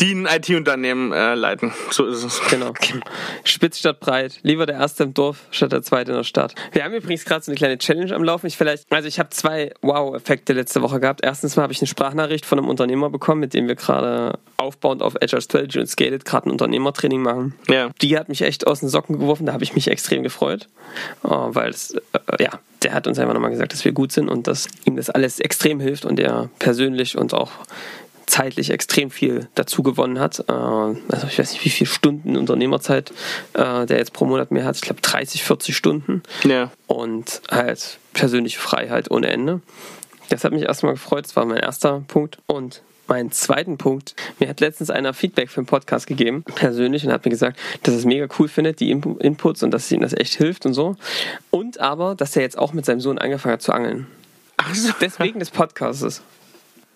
Die 0.00 0.12
ein 0.14 0.24
IT-Unternehmen 0.24 1.12
äh, 1.12 1.34
leiten. 1.34 1.74
So 1.90 2.06
ist 2.06 2.24
es. 2.24 2.40
Genau. 2.48 2.72
Spitz 3.44 3.78
statt 3.78 4.00
breit. 4.00 4.38
Lieber 4.44 4.64
der 4.64 4.76
Erste 4.76 5.04
im 5.04 5.12
Dorf 5.12 5.40
statt 5.50 5.72
der 5.72 5.82
Zweite 5.82 6.12
in 6.12 6.16
der 6.16 6.24
Stadt. 6.24 6.54
Wir 6.72 6.82
haben 6.82 6.94
übrigens 6.94 7.26
gerade 7.26 7.44
so 7.44 7.50
eine 7.50 7.56
kleine 7.58 7.76
Challenge 7.76 8.14
am 8.14 8.24
Laufen. 8.24 8.46
Ich 8.46 8.56
vielleicht, 8.56 8.90
also 8.90 9.06
ich 9.06 9.18
habe 9.18 9.28
zwei 9.28 9.70
Wow-Effekte 9.82 10.54
letzte 10.54 10.80
Woche 10.80 10.98
gehabt. 10.98 11.20
Erstens 11.22 11.56
mal 11.56 11.64
habe 11.64 11.74
ich 11.74 11.80
eine 11.82 11.88
Sprachnachricht 11.88 12.46
von 12.46 12.58
einem 12.58 12.70
Unternehmer 12.70 13.10
bekommen, 13.10 13.40
mit 13.42 13.52
dem 13.52 13.68
wir 13.68 13.74
gerade 13.74 14.38
aufbauend 14.56 15.02
auf 15.02 15.14
Agile 15.20 15.42
Strategy 15.42 15.78
und 15.78 15.88
Scaled 15.88 16.24
gerade 16.24 16.48
ein 16.48 16.52
Unternehmertraining 16.52 17.20
machen. 17.20 17.54
Ja. 17.68 17.90
Die 18.00 18.16
hat 18.16 18.30
mich 18.30 18.40
echt 18.40 18.66
aus 18.66 18.80
den 18.80 18.88
Socken 18.88 19.18
geworfen. 19.18 19.44
Da 19.44 19.52
habe 19.52 19.64
ich 19.64 19.74
mich 19.74 19.88
extrem 19.88 20.22
gefreut, 20.22 20.68
äh, 21.22 21.28
weil 21.28 21.68
es, 21.68 21.90
äh, 21.90 22.00
ja, 22.42 22.58
der 22.82 22.94
hat 22.94 23.06
uns 23.06 23.18
einfach 23.18 23.34
nochmal 23.34 23.50
gesagt, 23.50 23.72
dass 23.72 23.84
wir 23.84 23.92
gut 23.92 24.12
sind 24.12 24.28
und 24.28 24.46
dass 24.46 24.68
ihm 24.84 24.96
das 24.96 25.10
alles 25.10 25.40
extrem 25.40 25.80
hilft 25.80 26.04
und 26.04 26.20
er 26.20 26.48
persönlich 26.58 27.16
und 27.18 27.34
auch 27.34 27.50
zeitlich 28.26 28.70
extrem 28.70 29.10
viel 29.10 29.48
dazu 29.54 29.82
gewonnen 29.82 30.18
hat. 30.20 30.40
Äh, 30.48 30.52
Also 30.52 31.26
ich 31.28 31.38
weiß 31.38 31.52
nicht, 31.52 31.64
wie 31.64 31.70
viele 31.70 31.88
Stunden 31.88 32.36
Unternehmerzeit 32.36 33.10
äh, 33.54 33.86
der 33.86 33.96
jetzt 33.98 34.12
pro 34.12 34.26
Monat 34.26 34.50
mehr 34.50 34.64
hat. 34.64 34.76
Ich 34.76 34.82
glaube 34.82 35.00
30, 35.00 35.42
40 35.44 35.76
Stunden 35.76 36.22
Ja. 36.44 36.70
und 36.86 37.40
halt 37.50 37.98
persönliche 38.12 38.58
Freiheit 38.58 39.10
ohne 39.10 39.28
Ende. 39.28 39.60
Das 40.28 40.44
hat 40.44 40.52
mich 40.52 40.62
erstmal 40.64 40.92
gefreut. 40.92 41.24
Das 41.24 41.36
war 41.36 41.46
mein 41.46 41.56
erster 41.58 42.02
Punkt. 42.06 42.38
Und 42.46 42.82
mein 43.08 43.30
zweiten 43.32 43.78
Punkt, 43.78 44.14
mir 44.38 44.48
hat 44.48 44.60
letztens 44.60 44.90
einer 44.90 45.14
Feedback 45.14 45.50
für 45.50 45.60
den 45.60 45.66
Podcast 45.66 46.06
gegeben, 46.06 46.44
persönlich, 46.54 47.04
und 47.04 47.12
hat 47.12 47.24
mir 47.24 47.30
gesagt, 47.30 47.58
dass 47.82 47.94
er 47.94 47.98
es 47.98 48.04
mega 48.04 48.26
cool 48.38 48.48
findet, 48.48 48.80
die 48.80 48.94
Inpu- 48.94 49.20
Inputs 49.20 49.62
und 49.62 49.72
dass 49.72 49.90
ihm 49.90 50.00
das 50.00 50.12
echt 50.12 50.34
hilft 50.34 50.66
und 50.66 50.74
so. 50.74 50.96
Und 51.50 51.80
aber, 51.80 52.14
dass 52.14 52.36
er 52.36 52.42
jetzt 52.42 52.58
auch 52.58 52.72
mit 52.72 52.84
seinem 52.84 53.00
Sohn 53.00 53.18
angefangen 53.18 53.54
hat 53.54 53.62
zu 53.62 53.72
angeln. 53.72 54.06
Ach 54.56 54.74
so. 54.74 54.92
Deswegen 55.00 55.38
des 55.38 55.50
Podcasts. 55.50 56.22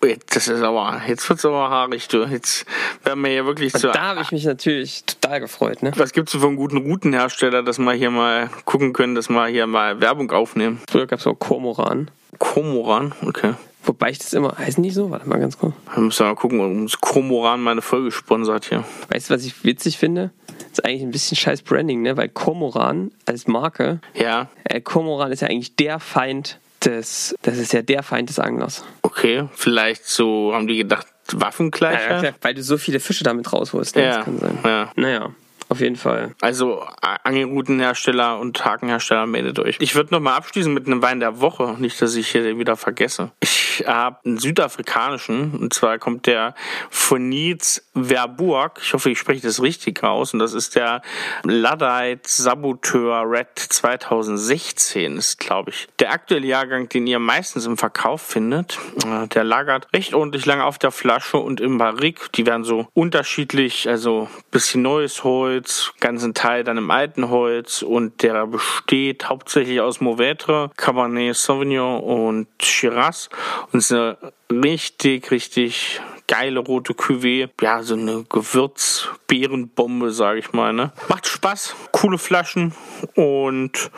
Jetzt, 0.03 0.35
das 0.35 0.49
ist 0.49 0.61
aber, 0.61 1.01
jetzt 1.07 1.29
wird's 1.29 1.45
aber 1.45 1.69
haarig, 1.69 2.09
du. 2.09 2.25
Jetzt 2.25 2.65
werden 3.05 3.23
wir 3.23 3.29
hier 3.31 3.45
wirklich 3.45 3.71
zu. 3.71 3.89
Da 3.89 4.01
habe 4.01 4.21
ich 4.21 4.33
mich 4.33 4.43
natürlich 4.43 5.05
total 5.05 5.39
gefreut. 5.39 5.81
Ne? 5.81 5.93
Was 5.95 6.11
gibt's 6.11 6.33
denn 6.33 6.41
für 6.41 6.47
einen 6.47 6.57
guten 6.57 6.75
Routenhersteller, 6.75 7.63
dass 7.63 7.79
wir 7.79 7.93
hier 7.93 8.11
mal 8.11 8.49
gucken 8.65 8.91
können, 8.91 9.15
dass 9.15 9.29
wir 9.29 9.47
hier 9.47 9.65
mal 9.65 10.01
Werbung 10.01 10.29
aufnehmen? 10.31 10.81
Früher 10.89 11.07
gab 11.07 11.19
es 11.19 11.27
auch 11.27 11.35
Kormoran. 11.35 12.11
Komoran, 12.37 13.13
okay. 13.25 13.53
Wobei 13.85 14.11
ich 14.11 14.19
das 14.19 14.33
immer, 14.33 14.57
heißen 14.57 14.81
die 14.81 14.91
so? 14.91 15.11
Warte 15.11 15.27
mal 15.27 15.39
ganz 15.39 15.57
kurz. 15.57 15.73
Wir 15.93 16.01
müssen 16.01 16.25
mal 16.25 16.35
gucken, 16.35 16.59
uns 16.59 16.99
Komoran 17.01 17.61
meine 17.61 17.81
Folge 17.81 18.11
sponsert 18.11 18.65
hier. 18.65 18.83
Weißt 19.09 19.29
du, 19.29 19.33
was 19.33 19.43
ich 19.45 19.63
witzig 19.65 19.97
finde? 19.97 20.31
Das 20.47 20.79
ist 20.79 20.85
eigentlich 20.85 21.01
ein 21.03 21.11
bisschen 21.11 21.35
scheiß 21.37 21.61
Branding, 21.63 22.01
ne? 22.01 22.15
Weil 22.15 22.29
Kormoran 22.29 23.11
als 23.25 23.47
Marke, 23.47 23.99
Ja, 24.13 24.47
äh, 24.63 24.79
Kormoran 24.81 25.31
ist 25.31 25.41
ja 25.41 25.49
eigentlich 25.49 25.75
der 25.75 25.99
Feind 25.99 26.59
des, 26.85 27.35
das 27.41 27.57
ist 27.57 27.73
ja 27.73 27.81
der 27.81 28.03
Feind 28.03 28.29
des 28.29 28.39
Anglers. 28.39 28.83
okay. 29.01 29.47
Vielleicht 29.53 30.05
so 30.05 30.53
haben 30.53 30.67
die 30.67 30.77
gedacht, 30.77 31.07
Waffengleicher? 31.31 32.19
klar, 32.19 32.33
weil 32.41 32.53
du 32.53 32.63
so 32.63 32.77
viele 32.77 32.99
Fische 32.99 33.23
damit 33.23 33.51
rausholst. 33.53 33.95
Ne? 33.95 34.03
Ja, 34.03 34.15
Das 34.17 34.25
kann 34.25 34.39
sein. 34.39 34.57
ja. 34.63 34.91
Naja, 34.95 35.29
auf 35.69 35.79
jeden 35.79 35.95
Fall. 35.95 36.35
Also 36.41 36.81
A- 37.01 37.17
Angelroutenhersteller 37.23 38.39
und 38.39 38.63
Hakenhersteller 38.63 39.25
meldet 39.25 39.59
euch. 39.59 39.77
Ich 39.79 39.95
würde 39.95 40.13
nochmal 40.13 40.35
abschließen 40.35 40.73
mit 40.73 40.85
einem 40.87 41.01
Wein 41.01 41.19
der 41.19 41.39
Woche, 41.41 41.75
nicht, 41.79 42.01
dass 42.01 42.15
ich 42.15 42.29
hier 42.29 42.57
wieder 42.57 42.75
vergesse. 42.77 43.31
Ich 43.39 43.83
habe 43.87 44.17
einen 44.25 44.37
südafrikanischen, 44.37 45.51
und 45.55 45.73
zwar 45.73 45.97
kommt 45.97 46.27
der 46.27 46.53
von 46.89 47.27
Nietz 47.29 47.83
Verburg. 47.99 48.79
Ich 48.83 48.93
hoffe, 48.93 49.09
ich 49.09 49.17
spreche 49.19 49.41
das 49.41 49.61
richtig 49.61 50.03
aus. 50.03 50.33
Und 50.33 50.39
das 50.39 50.53
ist 50.53 50.75
der 50.75 51.01
Luddite 51.43 52.21
Saboteur 52.25 53.23
Red 53.29 53.47
2016, 53.57 55.17
ist, 55.17 55.39
glaube 55.39 55.71
ich, 55.71 55.87
der 55.99 56.11
aktuelle 56.11 56.47
Jahrgang, 56.47 56.89
den 56.89 57.07
ihr 57.07 57.19
meistens 57.19 57.65
im 57.65 57.77
Verkauf 57.77 58.21
findet. 58.21 58.77
Äh, 59.05 59.27
Der 59.29 59.43
lagert 59.43 59.87
recht 59.93 60.13
ordentlich 60.13 60.45
lange 60.45 60.63
auf 60.65 60.77
der 60.77 60.91
Flasche 60.91 61.37
und 61.37 61.59
im 61.61 61.77
Barrik. 61.77 62.31
Die 62.33 62.45
werden 62.45 62.63
so 62.63 62.87
unterschiedlich, 62.93 63.87
also 63.89 64.27
bisschen 64.51 64.81
neues 64.81 65.23
Holz, 65.53 65.93
ganzen 65.99 66.33
Teil 66.33 66.63
dann 66.63 66.77
im 66.77 66.89
alten 66.89 67.29
Holz 67.29 67.83
und 67.83 68.23
der 68.23 68.47
besteht 68.47 69.29
hauptsächlich 69.29 69.81
aus 69.81 70.01
Mauvetre, 70.01 70.71
Cabernet 70.77 71.35
Sauvignon 71.35 72.01
und 72.01 72.47
Shiraz 72.59 73.29
und 73.71 73.77
ist 73.77 73.91
eine 73.91 74.17
richtig, 74.49 75.29
richtig 75.29 76.01
geile 76.27 76.59
rote 76.59 76.93
Cuvée. 76.93 77.49
Ja, 77.61 77.83
so 77.83 77.93
eine 77.93 78.23
Gewürzbeerenbombe, 78.27 80.09
sage 80.09 80.39
ich 80.39 80.53
mal. 80.53 80.73
Ne? 80.73 80.91
Macht 81.07 81.27
Spaß, 81.27 81.75
coole 81.91 82.17
Flaschen 82.17 82.73
und 83.13 83.91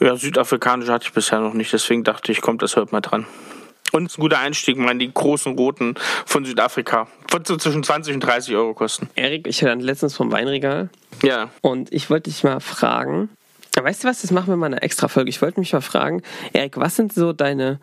Ja, 0.00 0.16
südafrikanische 0.16 0.92
hatte 0.92 1.06
ich 1.06 1.12
bisher 1.12 1.38
noch 1.38 1.54
nicht, 1.54 1.72
deswegen 1.72 2.02
dachte 2.02 2.32
ich, 2.32 2.40
kommt 2.40 2.62
das 2.62 2.74
heute 2.74 2.90
mal 2.90 3.02
dran. 3.02 3.24
Und 3.92 4.06
es 4.06 4.12
ist 4.12 4.18
ein 4.18 4.22
guter 4.22 4.40
Einstieg, 4.40 4.76
mal 4.78 4.96
die 4.96 5.12
großen 5.12 5.56
Roten 5.56 5.94
von 6.26 6.44
Südafrika. 6.44 7.08
Wird 7.30 7.46
so 7.46 7.56
zwischen 7.56 7.84
20 7.84 8.14
und 8.14 8.20
30 8.20 8.54
Euro 8.56 8.74
kosten. 8.74 9.08
Erik, 9.14 9.46
ich 9.46 9.62
höre 9.62 9.76
letztens 9.76 10.16
vom 10.16 10.32
Weinregal. 10.32 10.88
Ja. 11.22 11.50
Und 11.60 11.92
ich 11.92 12.10
wollte 12.10 12.30
dich 12.30 12.42
mal 12.42 12.60
fragen, 12.60 13.28
weißt 13.80 14.04
du 14.04 14.08
was, 14.08 14.22
das 14.22 14.30
machen 14.30 14.48
wir 14.48 14.56
mal 14.56 14.66
in 14.66 14.74
einer 14.74 14.82
extra 14.82 15.08
Folge. 15.08 15.30
Ich 15.30 15.40
wollte 15.42 15.60
mich 15.60 15.72
mal 15.72 15.80
fragen, 15.80 16.22
Erik, 16.52 16.76
was 16.76 16.96
sind 16.96 17.12
so 17.12 17.32
deine 17.32 17.80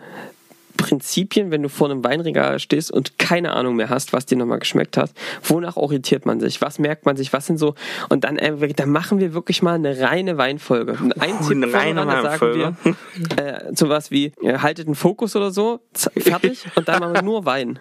Prinzipien, 0.80 1.52
wenn 1.52 1.62
du 1.62 1.70
vor 1.70 1.90
einem 1.90 2.04
Weinregal 2.04 2.60
stehst 2.60 2.90
und 2.90 3.20
keine 3.20 3.52
Ahnung 3.54 3.76
mehr 3.76 3.90
hast, 3.90 4.14
was 4.14 4.26
dir 4.26 4.38
nochmal 4.38 4.60
geschmeckt 4.60 4.96
hat, 4.98 5.12
wonach 5.44 5.76
orientiert 5.76 6.26
man 6.26 6.40
sich? 6.40 6.62
Was 6.62 6.80
merkt 6.80 7.06
man 7.06 7.18
sich? 7.18 7.34
Was 7.34 7.46
sind 7.46 7.58
so? 7.58 7.76
Und 8.08 8.24
dann, 8.24 8.38
äh, 8.38 8.74
dann 8.74 8.90
machen 8.90 9.20
wir 9.20 9.34
wirklich 9.34 9.62
mal 9.62 9.76
eine 9.76 10.00
reine 10.00 10.38
Weinfolge. 10.38 10.98
Ein 11.20 11.34
Oh, 11.42 11.48
Tipp 11.48 11.64
eine 11.64 11.74
reine 11.74 12.06
da 12.06 12.38
sagen 12.38 12.56
wir 12.56 12.96
äh, 13.38 13.74
sowas 13.74 14.10
wie, 14.10 14.34
äh, 14.42 14.58
haltet 14.60 14.88
einen 14.88 14.96
Fokus 14.96 15.36
oder 15.36 15.52
so, 15.52 15.80
fertig, 16.18 16.66
und 16.76 16.88
dann 16.88 17.00
machen 17.00 17.14
wir 17.14 17.22
nur 17.22 17.46
Wein. 17.46 17.80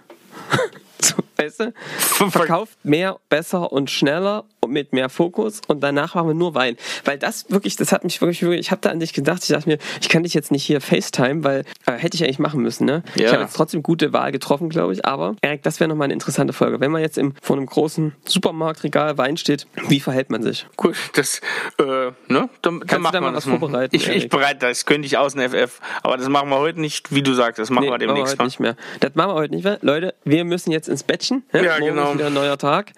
Weißt 1.49 1.61
du? 1.61 2.31
Verkauft 2.31 2.79
mehr, 2.85 3.19
besser 3.29 3.73
und 3.73 3.91
schneller 3.91 4.45
und 4.61 4.73
mit 4.73 4.93
mehr 4.93 5.09
Fokus 5.09 5.61
und 5.67 5.81
danach 5.83 6.15
machen 6.15 6.29
wir 6.29 6.35
nur 6.35 6.55
Wein. 6.55 6.77
Weil 7.05 7.19
das 7.19 7.51
wirklich, 7.51 7.77
das 7.77 7.93
hat 7.93 8.05
mich 8.05 8.21
wirklich, 8.21 8.43
wirklich 8.43 8.61
ich 8.61 8.71
habe 8.71 8.81
da 8.81 8.91
an 8.91 9.01
dich 9.01 9.13
gedacht, 9.13 9.43
ich 9.43 9.49
dachte 9.49 9.69
mir, 9.69 9.79
ich 10.01 10.09
kann 10.09 10.23
dich 10.23 10.35
jetzt 10.35 10.51
nicht 10.51 10.65
hier 10.65 10.81
FaceTime, 10.81 11.45
weil 11.45 11.65
äh, 11.87 11.93
hätte 11.93 12.17
ich 12.17 12.25
eigentlich 12.25 12.39
machen 12.39 12.61
müssen, 12.63 12.85
ne? 12.85 13.03
Ja. 13.15 13.27
Ich 13.27 13.33
habe 13.33 13.43
jetzt 13.43 13.55
trotzdem 13.57 13.83
gute 13.83 14.13
Wahl 14.13 14.33
getroffen, 14.33 14.69
glaube 14.69 14.93
ich, 14.93 15.05
aber 15.05 15.37
Erik, 15.43 15.63
das 15.63 15.81
wäre 15.81 15.89
nochmal 15.89 16.07
eine 16.07 16.15
interessante 16.15 16.53
Folge. 16.53 16.81
Wenn 16.81 16.91
man 16.91 17.03
jetzt 17.03 17.19
im, 17.19 17.35
vor 17.43 17.57
einem 17.57 17.67
großen 17.67 18.15
Supermarktregal 18.25 19.17
Wein 19.19 19.37
steht, 19.37 19.67
wie 19.89 20.01
verhält 20.01 20.31
man 20.31 20.43
sich? 20.43 20.67
Cool, 20.83 20.93
das, 21.15 21.41
äh, 21.79 21.85
ne? 21.85 22.13
Dann, 22.29 22.49
dann 22.63 22.81
du 22.81 22.99
machen 22.99 23.13
da 23.13 23.13
wir 23.13 23.21
mal 23.21 23.33
das 23.33 23.47
was 23.47 23.59
vorbereiten, 23.59 23.95
Ich, 23.95 24.09
ich 24.09 24.29
bereite 24.29 24.67
das, 24.67 24.87
könnte 24.87 25.07
ich 25.07 25.17
aus 25.19 25.35
dem 25.35 25.49
FF. 25.51 25.81
Aber 26.03 26.17
das 26.17 26.29
machen 26.29 26.49
wir 26.51 26.59
heute 26.59 26.81
nicht, 26.81 27.15
wie 27.15 27.23
du 27.23 27.33
sagst, 27.35 27.59
das 27.59 27.71
machen 27.71 27.87
wir 27.87 27.99
Nee, 27.99 28.07
demnächst 28.07 28.33
heute 28.33 28.39
mal. 28.39 28.45
nicht 28.47 28.61
mehr. 28.61 28.77
Das 29.01 29.15
machen 29.15 29.31
wir 29.31 29.35
heute 29.35 29.55
nicht 29.55 29.65
mehr. 29.65 29.79
Leute, 29.83 30.15
wir 30.25 30.45
müssen 30.45 30.71
jetzt 30.71 30.89
ins 30.89 31.03
Bettchen. 31.03 31.38
Ne? 31.53 31.65
Ja, 31.65 31.79
Morgen 31.79 31.95
genau. 31.95 32.09
ist 32.11 32.15
wieder 32.19 32.27
ein 32.29 32.35
neuer 32.35 32.59
Tag. 32.59 32.93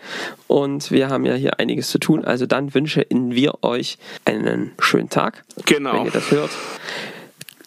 Und 0.46 0.90
wir 0.90 1.09
haben 1.09 1.24
ja 1.24 1.35
hier 1.35 1.59
einiges 1.61 1.90
zu 1.90 1.98
tun. 1.98 2.24
Also 2.24 2.46
dann 2.46 2.74
wünschen 2.74 3.05
wir 3.11 3.62
euch 3.62 3.98
einen 4.24 4.72
schönen 4.79 5.09
Tag, 5.11 5.42
wenn 5.57 5.64
Genau. 5.64 6.05
ihr 6.05 6.11
das 6.11 6.31
hört. 6.31 6.50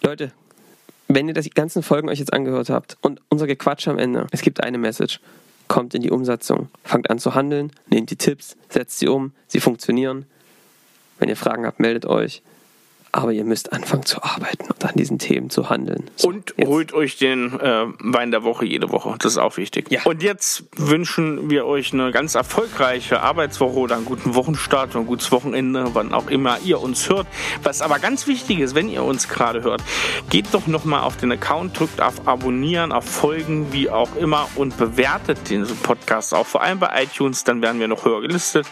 Leute, 0.02 0.32
wenn 1.08 1.28
ihr 1.28 1.34
das, 1.34 1.44
die 1.46 1.50
ganzen 1.52 1.84
Folgen 1.84 2.10
euch 2.10 2.20
jetzt 2.20 2.34
angehört 2.34 2.70
habt 2.70 2.98
und 3.02 3.22
unser 3.30 3.48
Gequatsch 3.48 3.88
am 3.88 3.98
Ende, 4.00 4.28
es 4.32 4.42
gibt 4.42 4.64
eine 4.64 4.78
Message. 4.78 5.20
Kommt 5.70 5.94
in 5.96 6.02
die 6.02 6.12
Umsetzung. 6.12 6.70
Fangt 6.84 7.10
an 7.10 7.20
zu 7.20 7.36
handeln, 7.36 7.72
nehmt 7.88 8.10
die 8.12 8.16
Tipps, 8.18 8.58
setzt 8.70 9.00
sie 9.00 9.08
um, 9.08 9.32
sie 9.48 9.60
funktionieren. 9.62 10.26
Wenn 11.20 11.30
ihr 11.30 11.38
Fragen 11.38 11.66
habt, 11.66 11.80
meldet 11.80 12.06
euch. 12.06 12.42
Aber 13.16 13.32
ihr 13.32 13.46
müsst 13.46 13.72
anfangen 13.74 14.06
zu 14.06 14.24
arbeiten 14.24 14.66
und 14.72 14.84
an 14.84 14.96
diesen 14.96 15.20
Themen 15.20 15.52
zu 15.52 15.70
handeln. 15.70 16.10
So, 16.16 16.30
Und 16.30 16.56
jetzt. 16.58 16.68
holt 16.68 16.94
euch 16.94 17.16
den 17.18 17.60
äh, 17.60 17.86
Wein 18.00 18.32
der 18.32 18.44
Woche 18.44 18.66
jede 18.66 18.92
Woche. 18.92 19.16
Das 19.20 19.34
ist 19.34 19.38
auch 19.38 19.56
wichtig. 19.58 19.92
Ja. 19.92 20.02
Und 20.06 20.24
jetzt 20.24 20.64
wünschen 20.76 21.52
wir 21.52 21.68
euch 21.68 21.94
eine 21.94 22.12
ganz 22.12 22.34
erfolgreiche 22.34 23.22
Arbeitswoche 23.22 23.78
oder 23.78 23.98
einen 23.98 24.06
guten 24.06 24.34
Wochenstart 24.34 24.90
oder 24.92 25.02
ein 25.02 25.06
gutes 25.06 25.32
Wochenende, 25.32 25.92
wann 25.94 26.12
auch 26.12 26.28
immer 26.28 26.58
ihr 26.66 26.82
uns 26.82 27.08
hört. 27.08 27.28
Was 27.62 27.84
aber 27.84 28.00
ganz 28.00 28.26
wichtig 28.26 28.60
ist, 28.60 28.74
wenn 28.74 28.90
ihr 28.90 29.04
uns 29.04 29.30
gerade 29.30 29.62
hört, 29.62 29.84
geht 30.32 30.48
doch 30.52 30.66
nochmal 30.66 31.04
auf 31.04 31.16
den 31.16 31.32
Account, 31.32 31.80
drückt 31.80 32.02
auf 32.02 32.28
Abonnieren, 32.28 32.92
auf 32.92 33.06
Folgen, 33.06 33.72
wie 33.72 33.92
auch 33.92 34.16
immer 34.16 34.50
und 34.56 34.76
bewertet 34.78 35.52
den 35.52 35.68
Podcast 35.84 36.34
auch, 36.34 36.48
vor 36.48 36.64
allem 36.64 36.80
bei 36.80 37.04
iTunes, 37.04 37.44
dann 37.44 37.62
werden 37.62 37.80
wir 37.80 37.88
noch 37.88 38.06
höher 38.06 38.22
gelistet 38.22 38.66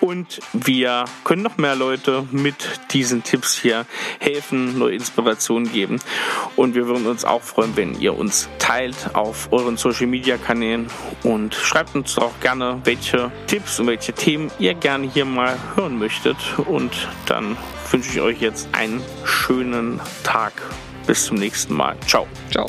und 0.00 0.40
wir 0.54 1.04
können 1.24 1.42
noch 1.42 1.58
mehr 1.58 1.76
Leute 1.76 2.26
mit 2.30 2.80
diesen 2.92 3.22
Tipps 3.22 3.54
hier 3.54 3.81
helfen, 4.18 4.78
neue 4.78 4.94
Inspirationen 4.94 5.70
geben 5.70 5.98
und 6.56 6.74
wir 6.74 6.86
würden 6.86 7.06
uns 7.06 7.24
auch 7.24 7.42
freuen, 7.42 7.76
wenn 7.76 8.00
ihr 8.00 8.16
uns 8.16 8.48
teilt 8.58 9.14
auf 9.14 9.48
euren 9.52 9.76
Social 9.76 10.06
Media 10.06 10.36
Kanälen 10.36 10.86
und 11.22 11.54
schreibt 11.54 11.94
uns 11.94 12.18
auch 12.18 12.38
gerne, 12.40 12.80
welche 12.84 13.30
Tipps 13.46 13.80
und 13.80 13.86
welche 13.86 14.12
Themen 14.12 14.50
ihr 14.58 14.74
gerne 14.74 15.08
hier 15.08 15.24
mal 15.24 15.58
hören 15.74 15.98
möchtet 15.98 16.36
und 16.66 17.08
dann 17.26 17.56
wünsche 17.90 18.10
ich 18.10 18.20
euch 18.20 18.40
jetzt 18.40 18.68
einen 18.72 19.02
schönen 19.24 20.00
Tag. 20.24 20.52
Bis 21.06 21.26
zum 21.26 21.36
nächsten 21.36 21.74
Mal. 21.74 21.96
Ciao. 22.06 22.26
Ciao. 22.50 22.68